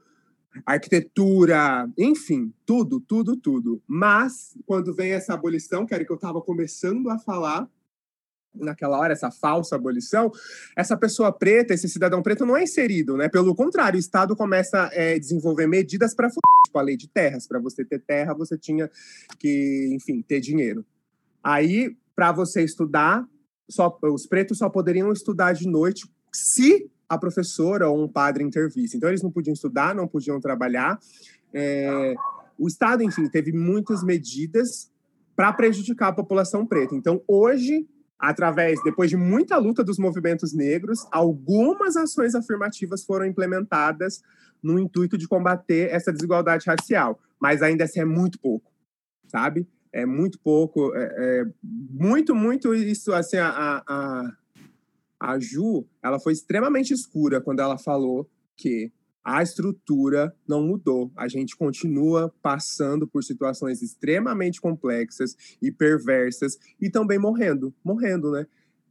arquitetura, 0.66 1.90
enfim, 1.98 2.54
tudo, 2.66 3.00
tudo, 3.00 3.38
tudo. 3.38 3.82
Mas, 3.88 4.58
quando 4.66 4.94
vem 4.94 5.12
essa 5.12 5.34
abolição, 5.34 5.86
que 5.86 5.94
era 5.94 6.04
que 6.04 6.12
eu 6.12 6.16
estava 6.16 6.42
começando 6.42 7.10
a 7.10 7.18
falar, 7.18 7.70
naquela 8.54 8.98
hora, 8.98 9.14
essa 9.14 9.32
falsa 9.32 9.76
abolição, 9.76 10.32
essa 10.76 10.98
pessoa 10.98 11.32
preta, 11.32 11.74
esse 11.74 11.88
cidadão 11.88 12.22
preto 12.22 12.46
não 12.46 12.58
é 12.58 12.64
inserido, 12.64 13.16
né? 13.16 13.30
Pelo 13.30 13.56
contrário, 13.56 13.98
o 13.98 14.00
Estado 14.00 14.36
começa 14.36 14.88
a 14.88 14.90
é, 14.94 15.20
desenvolver 15.20 15.68
medidas 15.68 16.16
para 16.16 16.30
tipo 16.30 16.78
a 16.78 16.82
lei 16.82 16.98
de 16.98 17.08
terras. 17.08 17.48
Para 17.48 17.60
você 17.60 17.86
ter 17.86 18.00
terra, 18.00 18.34
você 18.34 18.58
tinha 18.58 18.90
que, 19.38 19.90
enfim, 19.94 20.22
ter 20.22 20.40
dinheiro. 20.40 20.86
Aí, 21.44 21.96
para 22.16 22.32
você 22.32 22.64
estudar, 22.64 23.26
só, 23.70 23.98
os 24.04 24.26
pretos 24.26 24.58
só 24.58 24.70
poderiam 24.70 25.12
estudar 25.12 25.54
de 25.54 25.68
noite 25.68 26.10
se 26.34 26.90
a 27.08 27.18
professora 27.18 27.90
ou 27.90 28.04
um 28.04 28.08
padre 28.08 28.44
intervisse. 28.44 28.98
Então, 28.98 29.10
eles 29.10 29.24
não 29.24 29.32
podiam 29.32 29.54
estudar, 29.54 29.96
não 29.96 30.08
podiam 30.08 30.40
trabalhar. 30.40 31.00
É, 31.54 32.14
o 32.58 32.68
Estado, 32.68 33.02
enfim, 33.04 33.28
teve 33.30 33.52
muitas 33.52 34.04
medidas 34.04 34.92
para 35.36 35.54
prejudicar 35.54 36.10
a 36.10 36.14
população 36.14 36.66
preta. 36.66 36.94
Então, 36.94 37.24
hoje, 37.28 37.88
através, 38.20 38.84
depois 38.84 39.10
de 39.10 39.16
muita 39.16 39.58
luta 39.58 39.84
dos 39.84 39.98
movimentos 39.98 40.54
negros, 40.54 41.08
algumas 41.10 41.96
ações 41.96 42.36
afirmativas 42.36 43.04
foram 43.06 43.26
implementadas 43.26 44.22
no 44.62 44.78
intuito 44.78 45.18
de 45.18 45.28
combater 45.28 45.90
essa 45.90 46.12
desigualdade 46.12 46.66
racial, 46.68 47.18
mas 47.40 47.62
ainda 47.62 47.86
assim 47.86 48.02
é 48.02 48.06
muito 48.06 48.38
pouco, 48.40 48.70
sabe? 49.28 49.66
É 49.92 50.06
muito 50.06 50.38
pouco, 50.40 50.94
é, 50.94 51.04
é 51.18 51.46
muito, 51.64 52.36
muito 52.36 52.76
isso, 52.76 53.14
assim, 53.14 53.38
a, 53.38 53.82
a, 53.88 54.32
a 55.20 55.40
Ju, 55.40 55.86
ela 56.04 56.20
foi 56.20 56.34
extremamente 56.34 56.94
escura 56.94 57.40
quando 57.40 57.62
ela 57.62 57.78
falou 57.78 58.30
que 58.58 58.92
a 59.30 59.44
estrutura 59.44 60.36
não 60.48 60.64
mudou. 60.64 61.12
A 61.16 61.28
gente 61.28 61.56
continua 61.56 62.34
passando 62.42 63.08
por 63.08 63.24
situações 63.24 63.84
extremamente 63.84 64.60
complexas 64.60 65.36
e 65.62 65.72
perversas 65.72 66.58
e 66.82 66.90
também 66.90 67.20
morrendo, 67.20 67.72
morrendo, 67.84 68.32
né? 68.32 68.48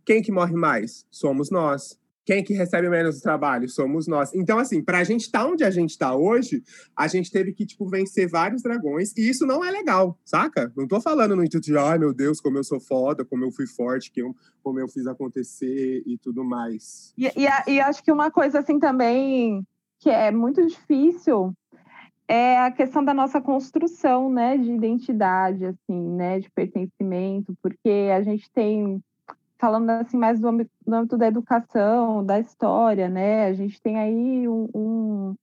Quem 0.06 0.22
que 0.22 0.30
morre 0.30 0.54
mais? 0.54 1.04
Somos 1.10 1.50
nós. 1.50 1.98
Quem 2.24 2.44
que 2.44 2.54
recebe 2.54 2.88
menos 2.88 3.20
trabalho? 3.20 3.68
Somos 3.68 4.06
nós. 4.06 4.32
Então, 4.32 4.58
assim, 4.58 4.80
para 4.80 4.98
a 4.98 5.04
gente 5.04 5.22
estar 5.22 5.40
tá 5.40 5.46
onde 5.46 5.64
a 5.64 5.70
gente 5.72 5.90
está 5.90 6.14
hoje, 6.14 6.62
a 6.96 7.08
gente 7.08 7.32
teve 7.32 7.52
que, 7.52 7.66
tipo, 7.66 7.88
vencer 7.88 8.28
vários 8.28 8.62
dragões. 8.62 9.12
E 9.16 9.28
isso 9.28 9.44
não 9.44 9.64
é 9.64 9.70
legal, 9.72 10.16
saca? 10.24 10.72
Não 10.76 10.86
tô 10.86 11.00
falando 11.00 11.34
no 11.34 11.42
intuito 11.42 11.66
de, 11.66 11.76
ai, 11.76 11.98
meu 11.98 12.14
Deus, 12.14 12.40
como 12.40 12.58
eu 12.58 12.64
sou 12.64 12.78
foda, 12.78 13.24
como 13.24 13.44
eu 13.44 13.50
fui 13.50 13.66
forte, 13.66 14.12
que 14.12 14.22
eu, 14.22 14.36
como 14.62 14.78
eu 14.78 14.86
fiz 14.86 15.06
acontecer 15.06 16.02
e 16.06 16.16
tudo 16.16 16.44
mais. 16.44 17.12
E, 17.18 17.26
e, 17.26 17.72
e 17.72 17.80
acho 17.80 18.04
que 18.04 18.12
uma 18.12 18.30
coisa, 18.30 18.60
assim, 18.60 18.78
também 18.78 19.66
que 20.00 20.10
é 20.10 20.30
muito 20.30 20.64
difícil 20.66 21.54
é 22.28 22.58
a 22.58 22.70
questão 22.70 23.02
da 23.02 23.14
nossa 23.14 23.40
construção, 23.40 24.30
né, 24.30 24.58
de 24.58 24.70
identidade, 24.70 25.64
assim, 25.64 25.98
né, 26.14 26.38
de 26.38 26.50
pertencimento, 26.50 27.56
porque 27.62 28.10
a 28.14 28.22
gente 28.22 28.50
tem, 28.50 29.02
falando 29.58 29.88
assim 29.88 30.18
mais 30.18 30.38
do 30.38 30.46
âmbito, 30.46 31.16
da 31.16 31.26
educação, 31.26 32.24
da 32.24 32.38
história, 32.38 33.08
né, 33.08 33.46
a 33.46 33.54
gente 33.54 33.80
tem 33.80 33.98
aí 33.98 34.46
um, 34.46 34.68
um, 34.74 35.34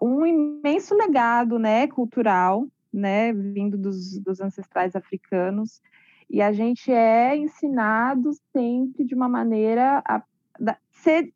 um 0.00 0.24
imenso 0.24 0.94
legado, 0.94 1.58
né, 1.58 1.88
cultural, 1.88 2.68
né, 2.92 3.32
vindo 3.32 3.76
dos, 3.76 4.16
dos 4.20 4.40
ancestrais 4.40 4.94
africanos, 4.94 5.82
e 6.30 6.40
a 6.40 6.52
gente 6.52 6.92
é 6.92 7.36
ensinado 7.36 8.30
sempre 8.52 9.04
de 9.04 9.16
uma 9.16 9.28
maneira 9.28 10.00
a 10.06 10.22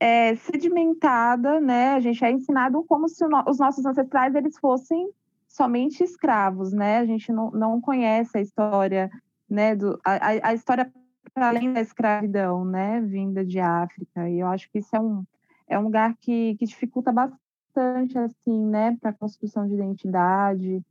é, 0.01 0.35
sedimentada, 0.37 1.61
né? 1.61 1.95
A 1.95 2.01
gente 2.01 2.25
é 2.25 2.31
ensinado 2.31 2.83
como 2.85 3.09
se 3.09 3.25
os 3.25 3.59
nossos 3.59 3.85
ancestrais 3.85 4.35
eles 4.35 4.59
fossem 4.59 5.11
somente 5.47 6.05
escravos, 6.05 6.73
né? 6.73 6.99
A 6.99 7.07
gente 7.07 7.33
não, 7.33 7.51
não 7.51 7.81
conhece 7.81 8.39
a 8.39 8.41
história, 8.41 9.11
né? 9.49 9.75
Do, 9.75 9.99
a, 10.05 10.49
a 10.49 10.55
história 10.55 10.93
para 11.35 11.49
além 11.49 11.73
da 11.73 11.81
escravidão, 11.81 12.65
né? 12.65 13.01
Vinda 13.01 13.45
de 13.45 13.59
África. 13.59 14.29
E 14.29 14.41
eu 14.41 14.47
acho 14.49 14.71
que 14.71 14.79
isso 14.79 14.95
é 14.95 15.01
um, 15.01 15.25
é 15.69 15.79
um 15.79 15.83
lugar 15.83 16.15
que, 16.21 16.57
que 16.57 16.67
dificulta 16.67 17.13
bastante, 17.13 18.19
assim, 18.19 18.67
né? 18.67 18.97
Para 19.01 19.11
a 19.11 19.15
construção 19.15 19.67
de 19.67 19.75
identidade, 19.75 20.83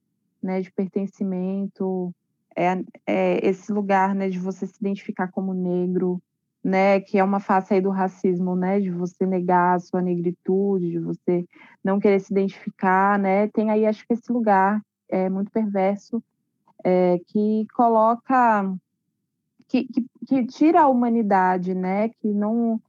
né? 0.41 0.61
De 0.61 0.71
pertencimento. 0.71 2.13
É, 2.55 2.81
é 3.05 3.47
esse 3.47 3.71
lugar, 3.71 4.15
né? 4.15 4.29
De 4.29 4.39
você 4.39 4.65
se 4.65 4.77
identificar 4.79 5.27
como 5.27 5.53
negro, 5.53 6.21
né, 6.67 6.99
que 6.99 7.17
é 7.17 7.23
uma 7.23 7.39
face 7.39 7.73
aí 7.75 7.79
do 7.79 7.89
racismo, 7.89 8.53
né, 8.53 8.81
de 8.81 8.91
você 8.91 9.25
negar 9.25 9.75
a 9.75 9.79
sua 9.79 10.01
negritude, 10.01 10.91
de 10.91 10.99
você 10.99 11.45
não 11.81 11.97
querer 11.97 12.19
se 12.19 12.33
identificar, 12.33 13.17
né, 13.17 13.47
tem 13.47 13.71
aí 13.71 13.85
acho 13.85 14.05
que 14.05 14.13
esse 14.13 14.29
lugar 14.33 14.81
é 15.07 15.29
muito 15.29 15.49
perverso 15.49 16.21
é, 16.83 17.19
que 17.27 17.65
coloca, 17.73 18.69
que, 19.69 19.85
que, 19.85 20.05
que, 20.27 20.45
tira 20.45 20.81
a 20.81 20.89
humanidade, 20.89 21.73
né, 21.73 22.09
que 22.09 22.33
não, 22.33 22.81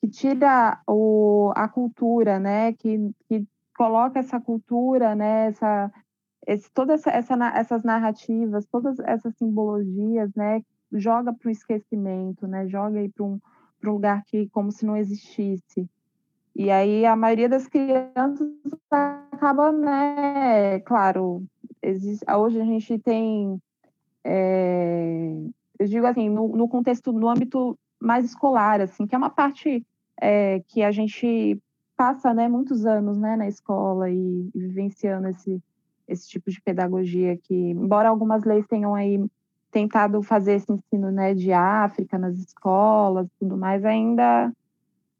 que 0.00 0.06
tira 0.06 0.80
o, 0.86 1.52
a 1.56 1.66
cultura, 1.66 2.38
né, 2.38 2.74
que, 2.74 3.10
que 3.28 3.44
coloca 3.76 4.20
essa 4.20 4.40
cultura, 4.40 5.16
né, 5.16 5.48
essa, 5.48 5.92
esse, 6.46 6.70
todas 6.72 7.04
essa, 7.04 7.34
essa, 7.34 7.58
essas 7.58 7.82
narrativas, 7.82 8.66
todas 8.66 9.00
essas 9.00 9.34
simbologias, 9.36 10.32
né, 10.36 10.62
joga 10.92 11.32
para 11.32 11.48
o 11.48 11.50
esquecimento, 11.50 12.46
né? 12.46 12.66
Joga 12.66 12.98
aí 12.98 13.08
para 13.08 13.24
um, 13.24 13.40
um 13.82 13.90
lugar 13.90 14.22
que 14.24 14.48
como 14.48 14.70
se 14.70 14.84
não 14.84 14.96
existisse. 14.96 15.88
E 16.54 16.70
aí 16.70 17.04
a 17.04 17.14
maioria 17.14 17.48
das 17.48 17.66
crianças 17.68 18.48
acaba, 18.90 19.72
né? 19.72 20.80
Claro, 20.80 21.44
existe, 21.82 22.24
hoje 22.30 22.60
a 22.60 22.64
gente 22.64 22.98
tem, 22.98 23.60
é, 24.24 25.36
eu 25.78 25.86
digo 25.86 26.06
assim, 26.06 26.30
no, 26.30 26.48
no, 26.48 26.68
contexto, 26.68 27.12
no 27.12 27.28
âmbito 27.28 27.78
mais 28.00 28.24
escolar, 28.24 28.80
assim, 28.80 29.06
que 29.06 29.14
é 29.14 29.18
uma 29.18 29.30
parte 29.30 29.84
é, 30.20 30.62
que 30.68 30.82
a 30.82 30.90
gente 30.90 31.60
passa, 31.96 32.32
né, 32.32 32.48
muitos 32.48 32.86
anos, 32.86 33.18
né, 33.18 33.36
na 33.36 33.48
escola 33.48 34.10
e, 34.10 34.50
e 34.54 34.58
vivenciando 34.58 35.28
esse 35.28 35.62
esse 36.08 36.28
tipo 36.28 36.50
de 36.50 36.60
pedagogia 36.60 37.36
que, 37.36 37.54
embora 37.54 38.08
algumas 38.08 38.44
leis 38.44 38.66
tenham 38.66 38.94
aí 38.94 39.18
tentado 39.76 40.22
fazer 40.22 40.54
esse 40.54 40.72
ensino 40.72 41.10
né, 41.10 41.34
de 41.34 41.52
África 41.52 42.16
nas 42.16 42.38
escolas, 42.38 43.28
tudo 43.38 43.58
mais, 43.58 43.84
ainda 43.84 44.50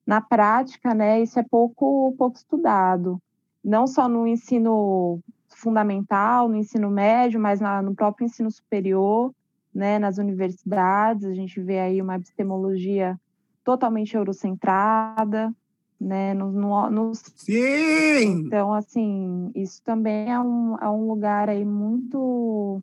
na 0.06 0.22
prática, 0.22 0.94
né, 0.94 1.20
isso 1.20 1.38
é 1.38 1.42
pouco, 1.42 2.14
pouco 2.16 2.38
estudado. 2.38 3.20
Não 3.62 3.86
só 3.86 4.08
no 4.08 4.26
ensino 4.26 5.20
fundamental, 5.50 6.48
no 6.48 6.56
ensino 6.56 6.88
médio, 6.88 7.38
mas 7.38 7.60
na, 7.60 7.82
no 7.82 7.94
próprio 7.94 8.24
ensino 8.24 8.50
superior, 8.50 9.30
né, 9.74 9.98
nas 9.98 10.16
universidades, 10.16 11.26
a 11.26 11.34
gente 11.34 11.60
vê 11.60 11.78
aí 11.78 12.00
uma 12.00 12.16
epistemologia 12.16 13.20
totalmente 13.62 14.16
eurocentrada, 14.16 15.52
né, 16.00 16.32
no, 16.32 16.50
no, 16.50 16.88
no... 16.88 17.14
Sim! 17.14 18.46
Então, 18.46 18.72
assim, 18.72 19.50
isso 19.54 19.82
também 19.84 20.32
é 20.32 20.40
um, 20.40 20.78
é 20.78 20.88
um 20.88 21.06
lugar 21.08 21.50
aí 21.50 21.62
muito 21.62 22.82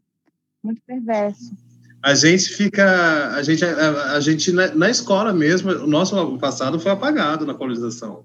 muito 0.64 0.82
perverso. 0.88 1.54
A 2.02 2.16
gente 2.16 2.50
fica, 2.50 3.34
a 3.36 3.42
gente, 3.44 3.64
a, 3.64 4.12
a 4.14 4.20
gente 4.20 4.52
na, 4.52 4.74
na, 4.76 4.90
escola 4.90 5.32
mesmo, 5.32 5.72
o 5.72 5.88
nosso 5.88 6.38
passado 6.38 6.80
foi 6.80 6.92
apagado 6.92 7.46
na 7.46 7.54
colonização. 7.54 8.24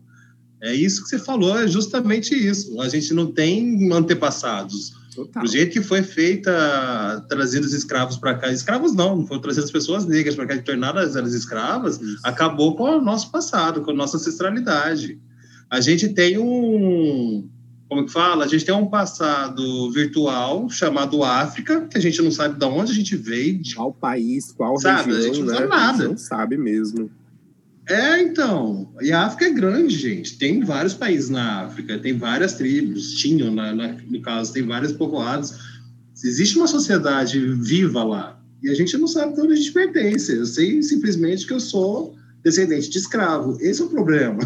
É 0.61 0.75
isso 0.75 1.03
que 1.05 1.09
você 1.09 1.19
falou, 1.19 1.57
é 1.59 1.69
justamente 1.69 2.35
isso. 2.35 2.81
A 2.81 2.89
gente 2.89 3.15
não 3.15 3.31
tem 3.31 3.93
antepassados. 3.93 4.93
Total. 5.15 5.43
O 5.43 5.47
jeito 5.47 5.73
que 5.73 5.81
foi 5.81 6.03
feita, 6.03 7.25
trazidos 7.29 7.73
escravos 7.73 8.17
para 8.17 8.35
cá, 8.35 8.53
escravos 8.53 8.95
não, 8.95 9.17
não 9.17 9.27
foram 9.27 9.41
trazidas 9.41 9.71
pessoas 9.71 10.07
negras 10.07 10.35
para 10.35 10.47
cá 10.47 10.55
e 10.57 10.63
tornadas 10.63 11.17
elas 11.17 11.35
escravas, 11.35 12.01
isso. 12.01 12.21
acabou 12.23 12.77
com 12.77 12.85
o 12.85 13.03
nosso 13.03 13.31
passado, 13.31 13.83
com 13.83 13.93
a 13.93 13.95
nossa 13.95 14.17
ancestralidade. 14.17 15.21
A 15.71 15.81
gente 15.81 16.09
tem 16.09 16.39
um, 16.39 17.49
como 17.89 18.05
que 18.05 18.13
fala? 18.13 18.45
A 18.45 18.49
gente 18.49 18.65
tem 18.65 18.75
um 18.75 18.87
passado 18.87 19.91
virtual 19.91 20.69
chamado 20.69 21.25
África, 21.25 21.83
que 21.91 21.97
a 21.97 22.01
gente 22.01 22.21
não 22.21 22.31
sabe 22.31 22.59
de 22.59 22.65
onde 22.67 22.93
a 22.93 22.95
gente 22.95 23.17
veio. 23.17 23.59
De... 23.63 23.75
Qual 23.75 23.93
país, 23.93 24.53
qual 24.53 24.79
Sabe, 24.79 25.13
a 25.13 25.15
região, 25.15 25.35
gente 25.35 25.41
não 25.41 25.47
né? 25.47 25.55
sabe 25.55 25.69
nada. 25.69 25.89
A 25.89 25.97
gente 26.03 26.09
não 26.11 26.17
sabe 26.19 26.57
mesmo. 26.59 27.11
É, 27.89 28.21
então. 28.21 28.93
E 29.01 29.11
a 29.11 29.25
África 29.25 29.47
é 29.47 29.51
grande, 29.51 29.97
gente. 29.97 30.37
Tem 30.37 30.61
vários 30.63 30.93
países 30.93 31.31
na 31.31 31.63
África, 31.65 31.99
tem 31.99 32.17
várias 32.19 32.53
tribos, 32.55 33.15
tinham, 33.15 33.55
na, 33.55 33.75
na- 33.75 33.97
no 34.07 34.21
caso, 34.21 34.53
tem 34.53 34.67
vários 34.67 34.93
povoados. 34.93 35.55
Existe 36.23 36.59
uma 36.59 36.67
sociedade 36.67 37.41
viva 37.55 38.05
lá. 38.05 38.39
E 38.63 38.69
a 38.69 38.75
gente 38.75 38.99
não 38.99 39.07
sabe 39.07 39.35
de 39.35 39.41
onde 39.41 39.53
a 39.55 39.57
gente 39.57 39.73
pertence. 39.73 40.37
Eu 40.37 40.45
sei 40.45 40.83
simplesmente 40.83 41.47
que 41.47 41.53
eu 41.55 41.61
sou 41.61 42.15
descendente 42.45 42.91
de 42.91 42.99
escravo. 42.99 43.57
Esse 43.61 43.81
é 43.81 43.85
o 43.87 43.89
problema. 43.89 44.41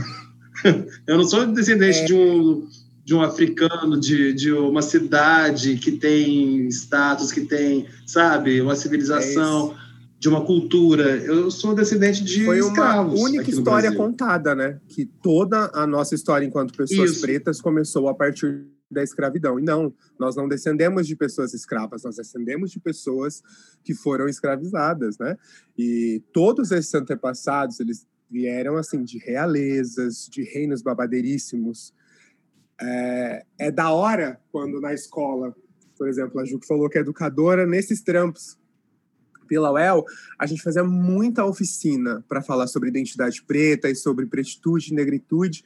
eu 1.08 1.16
não 1.16 1.24
sou 1.24 1.44
descendente 1.46 2.04
de 2.04 2.14
um 2.14 2.68
de 3.04 3.14
um 3.14 3.20
africano, 3.20 3.98
de, 3.98 4.32
de 4.32 4.52
uma 4.52 4.82
cidade 4.82 5.76
que 5.76 5.92
tem 5.92 6.68
status, 6.68 7.32
que 7.32 7.42
tem, 7.42 7.86
sabe, 8.06 8.60
uma 8.60 8.76
civilização, 8.76 9.76
de 10.18 10.28
uma 10.28 10.44
cultura. 10.44 11.16
Eu 11.16 11.50
sou 11.50 11.74
descendente 11.74 12.22
de 12.22 12.44
Foi 12.44 12.60
uma 12.60 12.68
escravos. 12.68 13.20
única 13.20 13.42
aqui 13.42 13.50
no 13.50 13.58
história 13.58 13.90
Brasil. 13.90 13.98
contada, 13.98 14.54
né? 14.54 14.80
Que 14.88 15.04
toda 15.04 15.68
a 15.74 15.84
nossa 15.84 16.14
história 16.14 16.46
enquanto 16.46 16.76
pessoas 16.76 17.10
Isso. 17.10 17.20
pretas 17.22 17.60
começou 17.60 18.08
a 18.08 18.14
partir 18.14 18.64
da 18.88 19.02
escravidão. 19.02 19.58
E 19.58 19.62
não, 19.62 19.92
nós 20.20 20.36
não 20.36 20.46
descendemos 20.46 21.08
de 21.08 21.16
pessoas 21.16 21.54
escravas, 21.54 22.04
nós 22.04 22.16
descendemos 22.16 22.70
de 22.70 22.78
pessoas 22.78 23.42
que 23.82 23.94
foram 23.94 24.28
escravizadas, 24.28 25.18
né? 25.18 25.36
E 25.76 26.22
todos 26.32 26.70
esses 26.70 26.94
antepassados, 26.94 27.80
eles 27.80 28.06
vieram 28.30 28.76
assim 28.76 29.02
de 29.02 29.18
realezas, 29.18 30.28
de 30.30 30.44
reinos 30.44 30.82
babadeiríssimos. 30.82 31.92
É, 32.84 33.44
é 33.58 33.70
da 33.70 33.90
hora 33.90 34.40
quando 34.50 34.80
na 34.80 34.92
escola, 34.92 35.54
por 35.96 36.08
exemplo, 36.08 36.40
a 36.40 36.44
Ju 36.44 36.58
que 36.58 36.66
falou 36.66 36.88
que 36.88 36.98
é 36.98 37.00
educadora, 37.00 37.64
nesses 37.64 38.02
trampos 38.02 38.58
pela 39.48 39.70
UEL, 39.70 40.04
a 40.38 40.46
gente 40.46 40.62
fazia 40.62 40.82
muita 40.82 41.44
oficina 41.44 42.24
para 42.28 42.42
falar 42.42 42.66
sobre 42.66 42.88
identidade 42.88 43.42
preta 43.42 43.88
e 43.88 43.94
sobre 43.94 44.26
pretitude 44.26 44.94
negritude 44.94 45.64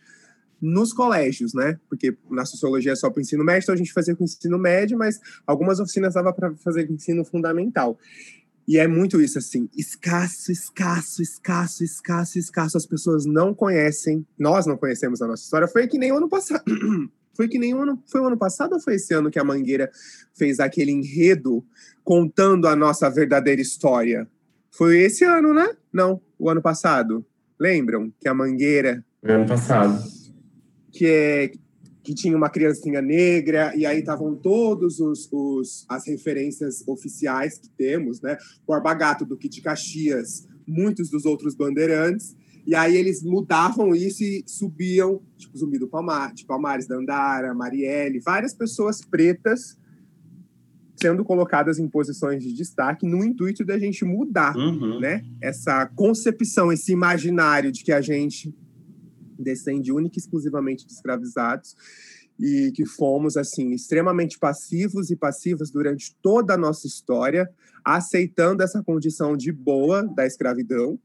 nos 0.60 0.92
colégios, 0.92 1.54
né? 1.54 1.78
Porque 1.88 2.16
na 2.30 2.44
sociologia 2.44 2.92
é 2.92 2.96
só 2.96 3.10
para 3.10 3.18
o 3.18 3.22
ensino 3.22 3.44
médio, 3.44 3.64
então 3.64 3.74
a 3.74 3.78
gente 3.78 3.92
fazia 3.92 4.14
com 4.14 4.24
o 4.24 4.26
ensino 4.26 4.58
médio, 4.58 4.98
mas 4.98 5.20
algumas 5.46 5.80
oficinas 5.80 6.14
dava 6.14 6.32
para 6.32 6.54
fazer 6.56 6.86
com 6.86 6.92
o 6.92 6.96
ensino 6.96 7.24
fundamental. 7.24 7.98
E 8.66 8.78
é 8.78 8.88
muito 8.88 9.20
isso, 9.20 9.38
assim, 9.38 9.68
escasso, 9.76 10.50
escasso, 10.50 11.22
escasso, 11.22 11.84
escasso, 11.84 12.38
escasso. 12.38 12.76
As 12.76 12.86
pessoas 12.86 13.24
não 13.24 13.54
conhecem, 13.54 14.26
nós 14.36 14.66
não 14.66 14.76
conhecemos 14.76 15.22
a 15.22 15.26
nossa 15.26 15.44
história. 15.44 15.68
Foi 15.68 15.86
que 15.86 15.98
nem 15.98 16.10
o 16.10 16.16
ano 16.16 16.28
passado. 16.28 16.64
Foi 17.36 17.48
que 17.48 17.58
nem 17.58 17.74
o 17.74 17.82
ano, 17.82 18.02
foi 18.06 18.22
o 18.22 18.26
ano 18.28 18.38
passado 18.38 18.72
ou 18.72 18.80
foi 18.80 18.94
esse 18.94 19.12
ano 19.12 19.30
que 19.30 19.38
a 19.38 19.44
Mangueira 19.44 19.90
fez 20.34 20.58
aquele 20.58 20.90
enredo 20.90 21.62
contando 22.02 22.66
a 22.66 22.74
nossa 22.74 23.10
verdadeira 23.10 23.60
história? 23.60 24.26
Foi 24.70 24.96
esse 25.00 25.22
ano, 25.22 25.52
né? 25.52 25.76
Não, 25.92 26.18
o 26.38 26.48
ano 26.48 26.62
passado. 26.62 27.26
Lembram 27.60 28.10
que 28.18 28.26
a 28.26 28.32
Mangueira 28.32 29.04
ano 29.22 29.46
passado. 29.46 30.02
que 30.90 31.06
é 31.06 31.52
que 32.06 32.14
tinha 32.14 32.36
uma 32.36 32.48
criancinha 32.48 33.02
negra 33.02 33.74
e 33.74 33.84
aí 33.84 33.98
estavam 33.98 34.36
todos 34.36 35.00
os, 35.00 35.28
os- 35.32 35.84
as 35.88 36.06
referências 36.06 36.86
oficiais 36.86 37.58
que 37.58 37.68
temos, 37.70 38.20
né? 38.20 38.38
Borba 38.64 38.94
Gato 38.94 39.24
do 39.26 39.36
Kid 39.36 39.60
Caxias, 39.60 40.46
muitos 40.64 41.10
dos 41.10 41.24
outros 41.24 41.56
bandeirantes. 41.56 42.36
E 42.64 42.76
aí 42.76 42.96
eles 42.96 43.24
mudavam 43.24 43.92
isso 43.92 44.22
e 44.22 44.44
subiam, 44.46 45.20
tipo 45.36 45.58
Zumbi 45.58 45.78
do 45.80 45.88
Palmar, 45.88 46.32
de 46.32 46.44
Palmares, 46.44 46.86
Dandara, 46.86 47.52
Marielle, 47.52 48.20
várias 48.20 48.54
pessoas 48.54 49.00
pretas 49.04 49.76
sendo 50.94 51.24
colocadas 51.24 51.78
em 51.78 51.88
posições 51.88 52.42
de 52.42 52.52
destaque 52.54 53.04
no 53.06 53.24
intuito 53.24 53.64
da 53.64 53.78
gente 53.78 54.04
mudar 54.04 54.56
Uhum. 54.56 55.00
né? 55.00 55.24
Essa 55.42 55.86
concepção, 55.86 56.72
esse 56.72 56.92
imaginário 56.92 57.70
de 57.72 57.82
que 57.84 57.92
a 57.92 58.00
gente 58.00 58.54
descende 59.42 59.92
única 59.92 60.18
e 60.18 60.20
exclusivamente 60.20 60.86
de 60.86 60.92
escravizados 60.92 61.76
e 62.38 62.70
que 62.72 62.84
fomos 62.84 63.36
assim 63.36 63.72
extremamente 63.72 64.38
passivos 64.38 65.10
e 65.10 65.16
passivas 65.16 65.70
durante 65.70 66.14
toda 66.20 66.54
a 66.54 66.58
nossa 66.58 66.86
história, 66.86 67.50
aceitando 67.84 68.62
essa 68.62 68.82
condição 68.82 69.36
de 69.36 69.50
boa 69.50 70.02
da 70.02 70.26
escravidão, 70.26 70.98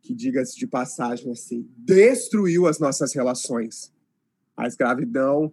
que 0.00 0.14
diga-se 0.14 0.56
de 0.56 0.66
passagem 0.66 1.30
assim, 1.32 1.68
destruiu 1.76 2.66
as 2.66 2.78
nossas 2.78 3.14
relações. 3.14 3.92
A 4.56 4.66
escravidão 4.66 5.52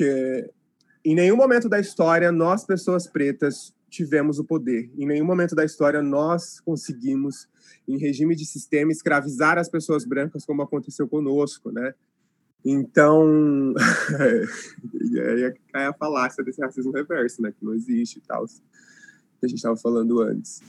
porque 0.00 0.50
em 1.04 1.14
nenhum 1.14 1.36
momento 1.36 1.68
da 1.68 1.80
história 1.80 2.30
nós 2.32 2.64
pessoas 2.64 3.06
pretas 3.06 3.74
tivemos 3.90 4.38
o 4.38 4.44
poder. 4.44 4.90
Em 4.96 5.06
nenhum 5.06 5.26
momento 5.26 5.54
da 5.54 5.64
história 5.64 6.00
nós 6.00 6.60
conseguimos, 6.60 7.48
em 7.86 7.98
regime 7.98 8.34
de 8.36 8.46
sistema, 8.46 8.92
escravizar 8.92 9.58
as 9.58 9.68
pessoas 9.68 10.04
brancas 10.04 10.46
como 10.46 10.62
aconteceu 10.62 11.08
conosco, 11.08 11.70
né? 11.70 11.92
Então, 12.64 13.74
e 14.94 15.20
aí 15.20 15.54
é 15.74 15.86
a 15.86 15.94
falácia 15.94 16.44
desse 16.44 16.60
racismo 16.60 16.92
reverso, 16.92 17.42
né? 17.42 17.52
Que 17.52 17.64
não 17.64 17.74
existe 17.74 18.18
e 18.18 18.22
tal, 18.22 18.46
que 18.46 19.44
a 19.44 19.48
gente 19.48 19.58
estava 19.58 19.76
falando 19.76 20.20
antes. 20.20 20.62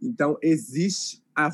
Então, 0.00 0.38
existe 0.40 1.22
a, 1.34 1.50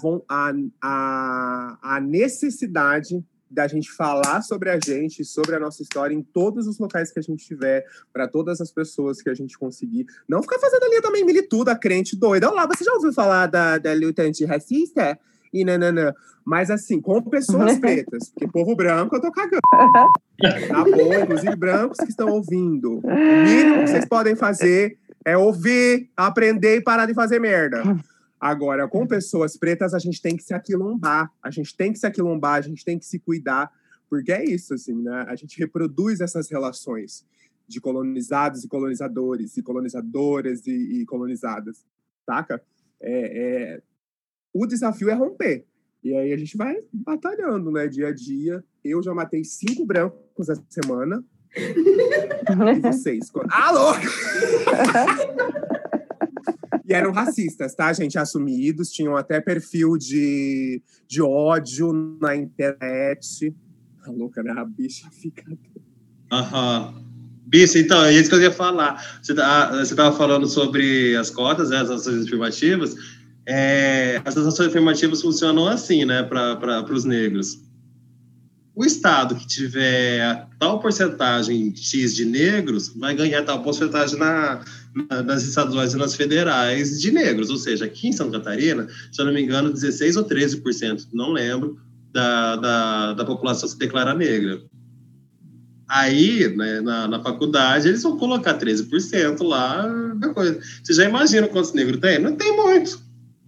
a, 0.82 1.78
a 1.82 2.00
necessidade 2.00 3.24
da 3.54 3.66
gente 3.68 3.90
falar 3.92 4.42
sobre 4.42 4.70
a 4.70 4.78
gente, 4.78 5.24
sobre 5.24 5.54
a 5.54 5.60
nossa 5.60 5.82
história 5.82 6.14
em 6.14 6.22
todos 6.22 6.66
os 6.66 6.78
locais 6.78 7.12
que 7.12 7.18
a 7.18 7.22
gente 7.22 7.46
tiver, 7.46 7.84
para 8.12 8.26
todas 8.26 8.60
as 8.60 8.70
pessoas 8.70 9.22
que 9.22 9.30
a 9.30 9.34
gente 9.34 9.56
conseguir. 9.56 10.06
Não 10.28 10.42
ficar 10.42 10.58
fazendo 10.58 10.84
ali 10.84 11.00
também 11.00 11.24
milituda, 11.24 11.76
crente 11.76 12.16
doida. 12.16 12.50
Olá, 12.50 12.66
você 12.66 12.84
já 12.84 12.92
ouviu 12.92 13.12
falar 13.12 13.46
da, 13.46 13.78
da 13.78 13.92
luta 13.94 14.22
antirracista? 14.22 15.18
E 15.52 15.64
nananã. 15.64 16.12
Mas 16.44 16.68
assim, 16.68 17.00
com 17.00 17.22
pessoas 17.22 17.78
pretas, 17.78 18.28
porque 18.28 18.48
povo 18.48 18.74
branco 18.74 19.14
eu 19.14 19.20
tô 19.20 19.30
cagando. 19.30 19.60
Tá 19.70 20.84
bom, 20.84 21.14
inclusive 21.14 21.54
brancos 21.54 21.98
que 21.98 22.10
estão 22.10 22.28
ouvindo. 22.28 22.98
O 23.04 23.44
mínimo 23.44 23.84
que 23.84 23.90
vocês 23.90 24.04
podem 24.04 24.34
fazer 24.34 24.98
é 25.24 25.36
ouvir, 25.38 26.10
aprender 26.16 26.78
e 26.78 26.82
parar 26.82 27.06
de 27.06 27.14
fazer 27.14 27.38
merda. 27.38 27.82
Agora, 28.40 28.86
com 28.88 29.06
pessoas 29.06 29.56
pretas, 29.56 29.94
a 29.94 29.98
gente 29.98 30.20
tem 30.20 30.36
que 30.36 30.42
se 30.42 30.52
aquilombar. 30.52 31.32
A 31.42 31.50
gente 31.50 31.76
tem 31.76 31.92
que 31.92 31.98
se 31.98 32.06
aquilombar, 32.06 32.54
a 32.54 32.60
gente 32.60 32.84
tem 32.84 32.98
que 32.98 33.06
se 33.06 33.18
cuidar. 33.18 33.72
Porque 34.08 34.32
é 34.32 34.44
isso, 34.44 34.74
assim, 34.74 35.02
né? 35.02 35.24
A 35.28 35.34
gente 35.34 35.58
reproduz 35.58 36.20
essas 36.20 36.50
relações 36.50 37.24
de 37.66 37.80
colonizados 37.80 38.62
e 38.64 38.68
colonizadores, 38.68 39.56
e 39.56 39.62
colonizadoras 39.62 40.66
e, 40.66 41.00
e 41.00 41.06
colonizadas, 41.06 41.84
saca? 42.26 42.62
É, 43.00 43.74
é- 43.74 43.82
O 44.52 44.66
desafio 44.66 45.10
é 45.10 45.14
romper. 45.14 45.66
E 46.02 46.14
aí 46.14 46.32
a 46.32 46.36
gente 46.36 46.56
vai 46.56 46.76
batalhando, 46.92 47.70
né? 47.70 47.88
Dia 47.88 48.08
a 48.08 48.12
dia. 48.14 48.62
Eu 48.84 49.02
já 49.02 49.14
matei 49.14 49.42
cinco 49.42 49.86
brancos 49.86 50.48
essa 50.48 50.64
semana. 50.68 51.24
E 52.76 52.80
vocês? 52.80 53.30
Ah, 53.48 53.70
louco! 53.70 54.00
E 56.86 56.92
eram 56.92 57.12
racistas, 57.12 57.74
tá, 57.74 57.92
gente? 57.92 58.18
Assumidos, 58.18 58.90
tinham 58.90 59.16
até 59.16 59.40
perfil 59.40 59.96
de, 59.96 60.82
de 61.08 61.22
ódio 61.22 61.92
na 62.20 62.36
internet. 62.36 63.54
A 64.06 64.10
louca, 64.10 64.42
né? 64.42 64.52
A 64.56 64.64
bicha 64.64 65.08
fica. 65.10 65.44
Aham. 66.30 67.02
Bicho, 67.46 67.78
então, 67.78 68.04
é 68.04 68.12
isso 68.12 68.28
que 68.28 68.36
eu 68.36 68.42
ia 68.42 68.50
falar. 68.50 69.02
Você 69.22 69.32
estava 69.32 70.16
falando 70.16 70.46
sobre 70.46 71.16
as 71.16 71.30
cotas, 71.30 71.70
né, 71.70 71.78
as 71.78 71.90
ações 71.90 72.26
afirmativas. 72.26 72.96
É, 73.46 74.20
as 74.24 74.36
ações 74.36 74.68
afirmativas 74.68 75.22
funcionam 75.22 75.66
assim, 75.68 76.04
né, 76.04 76.22
para 76.22 76.92
os 76.92 77.04
negros. 77.04 77.62
O 78.74 78.84
estado 78.84 79.36
que 79.36 79.46
tiver 79.46 80.48
tal 80.58 80.80
porcentagem 80.80 81.72
X 81.76 82.14
de 82.16 82.24
negros 82.24 82.88
vai 82.88 83.14
ganhar 83.14 83.44
tal 83.44 83.62
porcentagem 83.62 84.18
na- 84.18 84.64
nas 85.24 85.42
estaduais 85.42 85.94
e 85.94 85.96
nas 85.96 86.14
federais 86.14 87.00
de 87.00 87.10
negros. 87.10 87.50
Ou 87.50 87.56
seja, 87.56 87.84
aqui 87.84 88.08
em 88.08 88.12
Santa 88.12 88.38
Catarina, 88.38 88.88
se 89.10 89.20
eu 89.20 89.26
não 89.26 89.32
me 89.32 89.42
engano, 89.42 89.72
16 89.72 90.16
ou 90.16 90.24
13%, 90.24 91.08
não 91.12 91.32
lembro, 91.32 91.78
da, 92.12 92.56
da, 92.56 93.12
da 93.14 93.24
população 93.24 93.68
se 93.68 93.76
declara 93.76 94.14
negra. 94.14 94.62
Aí, 95.88 96.48
né, 96.56 96.80
na, 96.80 97.08
na 97.08 97.22
faculdade, 97.22 97.88
eles 97.88 98.02
vão 98.02 98.16
colocar 98.16 98.58
13% 98.58 99.42
lá 99.42 99.84
coisa. 100.34 100.58
Você 100.82 100.92
já 100.92 101.04
imagina 101.04 101.48
quantos 101.48 101.72
negros 101.72 102.00
tem? 102.00 102.18
Não 102.18 102.36
tem 102.36 102.56
muito. 102.56 103.02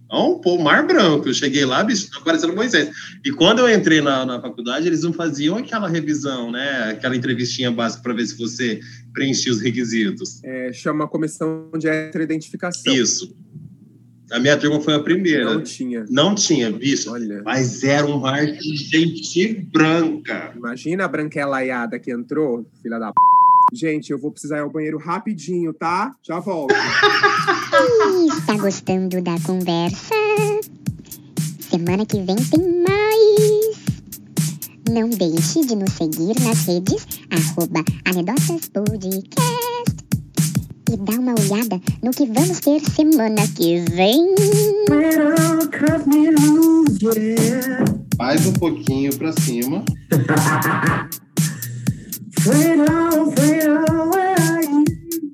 É 0.09 0.15
um 0.15 0.39
pô, 0.39 0.57
mar 0.57 0.87
branco. 0.87 1.27
Eu 1.27 1.33
cheguei 1.33 1.65
lá, 1.65 1.83
bicho, 1.83 2.09
tá 2.09 2.21
parecendo 2.21 2.55
Moisés. 2.55 2.89
E 3.25 3.31
quando 3.31 3.59
eu 3.59 3.69
entrei 3.69 4.01
na, 4.01 4.25
na 4.25 4.41
faculdade, 4.41 4.87
eles 4.87 5.03
não 5.03 5.11
faziam 5.11 5.57
aquela 5.57 5.87
revisão, 5.87 6.51
né? 6.51 6.91
Aquela 6.91 7.15
entrevistinha 7.15 7.69
básica 7.69 8.03
para 8.03 8.13
ver 8.13 8.25
se 8.25 8.37
você 8.37 8.79
preenchia 9.17 9.51
os 9.51 9.59
requisitos. 9.59 10.39
É, 10.43 10.71
chama 10.71 11.07
comissão 11.07 11.71
de 11.75 11.87
heteroidentificação. 11.87 12.93
Isso. 12.93 13.35
A 14.31 14.39
minha 14.39 14.55
turma 14.57 14.79
foi 14.79 14.93
a 14.93 14.99
primeira. 14.99 15.45
Não 15.45 15.63
tinha. 15.63 16.05
Não 16.09 16.35
tinha, 16.35 16.69
bicho. 16.69 17.11
Olha. 17.11 17.41
Mas 17.43 17.83
era 17.83 18.05
um 18.05 18.19
mar 18.19 18.45
de 18.45 18.75
gente 18.75 19.53
branca. 19.73 20.53
Imagina 20.55 21.05
a 21.05 21.07
branquelaiada 21.07 21.97
que 21.97 22.11
entrou, 22.11 22.65
filha 22.83 22.99
da 22.99 23.07
p. 23.07 23.15
Gente, 23.73 24.11
eu 24.11 24.19
vou 24.19 24.31
precisar 24.31 24.57
ir 24.57 24.61
ao 24.61 24.69
banheiro 24.69 24.97
rapidinho, 24.97 25.73
tá? 25.73 26.13
Já 26.23 26.39
volto. 26.39 26.75
Está 28.37 28.55
gostando 28.61 29.21
da 29.21 29.35
conversa? 29.41 30.13
Semana 31.69 32.05
que 32.05 32.21
vem 32.21 32.35
tem. 32.35 32.76
Não 34.89 35.09
deixe 35.09 35.65
de 35.65 35.75
nos 35.75 35.91
seguir 35.93 36.39
nas 36.41 36.65
redes 36.65 37.05
arroba 37.29 37.83
Anedotas 38.05 38.69
Podcast. 38.69 39.29
E 40.89 40.97
dá 40.97 41.19
uma 41.19 41.33
olhada 41.33 41.81
no 42.01 42.11
que 42.11 42.25
vamos 42.25 42.59
ter 42.61 42.79
semana 42.79 43.45
que 43.55 43.79
vem. 43.91 44.33
Mais 48.17 48.45
um 48.45 48.53
pouquinho 48.53 49.13
pra 49.17 49.33
cima. 49.33 49.83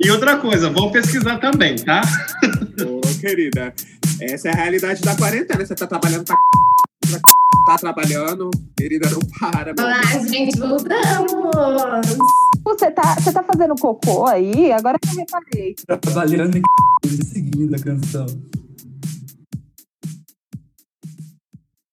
E 0.04 0.12
outra 0.12 0.38
coisa, 0.38 0.70
vão 0.70 0.92
pesquisar 0.92 1.38
também, 1.38 1.76
tá? 1.76 2.02
Ô, 2.86 3.00
querida, 3.22 3.74
essa 4.20 4.50
é 4.50 4.52
a 4.52 4.56
realidade 4.56 5.02
da 5.02 5.16
quarentena. 5.16 5.66
Você 5.66 5.76
tá 5.76 5.88
trabalhando 5.88 6.26
pra 6.26 6.36
c... 7.06 7.42
Tá 7.65 7.78
trabalhando, 7.78 8.49
querida, 8.78 9.10
não 9.10 9.21
para. 9.39 9.73
Olá, 9.80 10.02
gente, 10.28 10.60
voltamos! 10.60 12.06
Você 12.62 12.91
tá, 12.91 13.15
você 13.15 13.32
tá 13.32 13.41
fazendo 13.41 13.73
cocô 13.76 14.26
aí? 14.26 14.69
Agora 14.73 14.97
que 14.99 15.08
eu 15.08 15.15
reparei. 15.15 15.76
Trabalhando 15.76 16.58
em 16.58 16.62
seguindo 17.23 17.73
a 17.73 17.80
canção. 17.80 18.26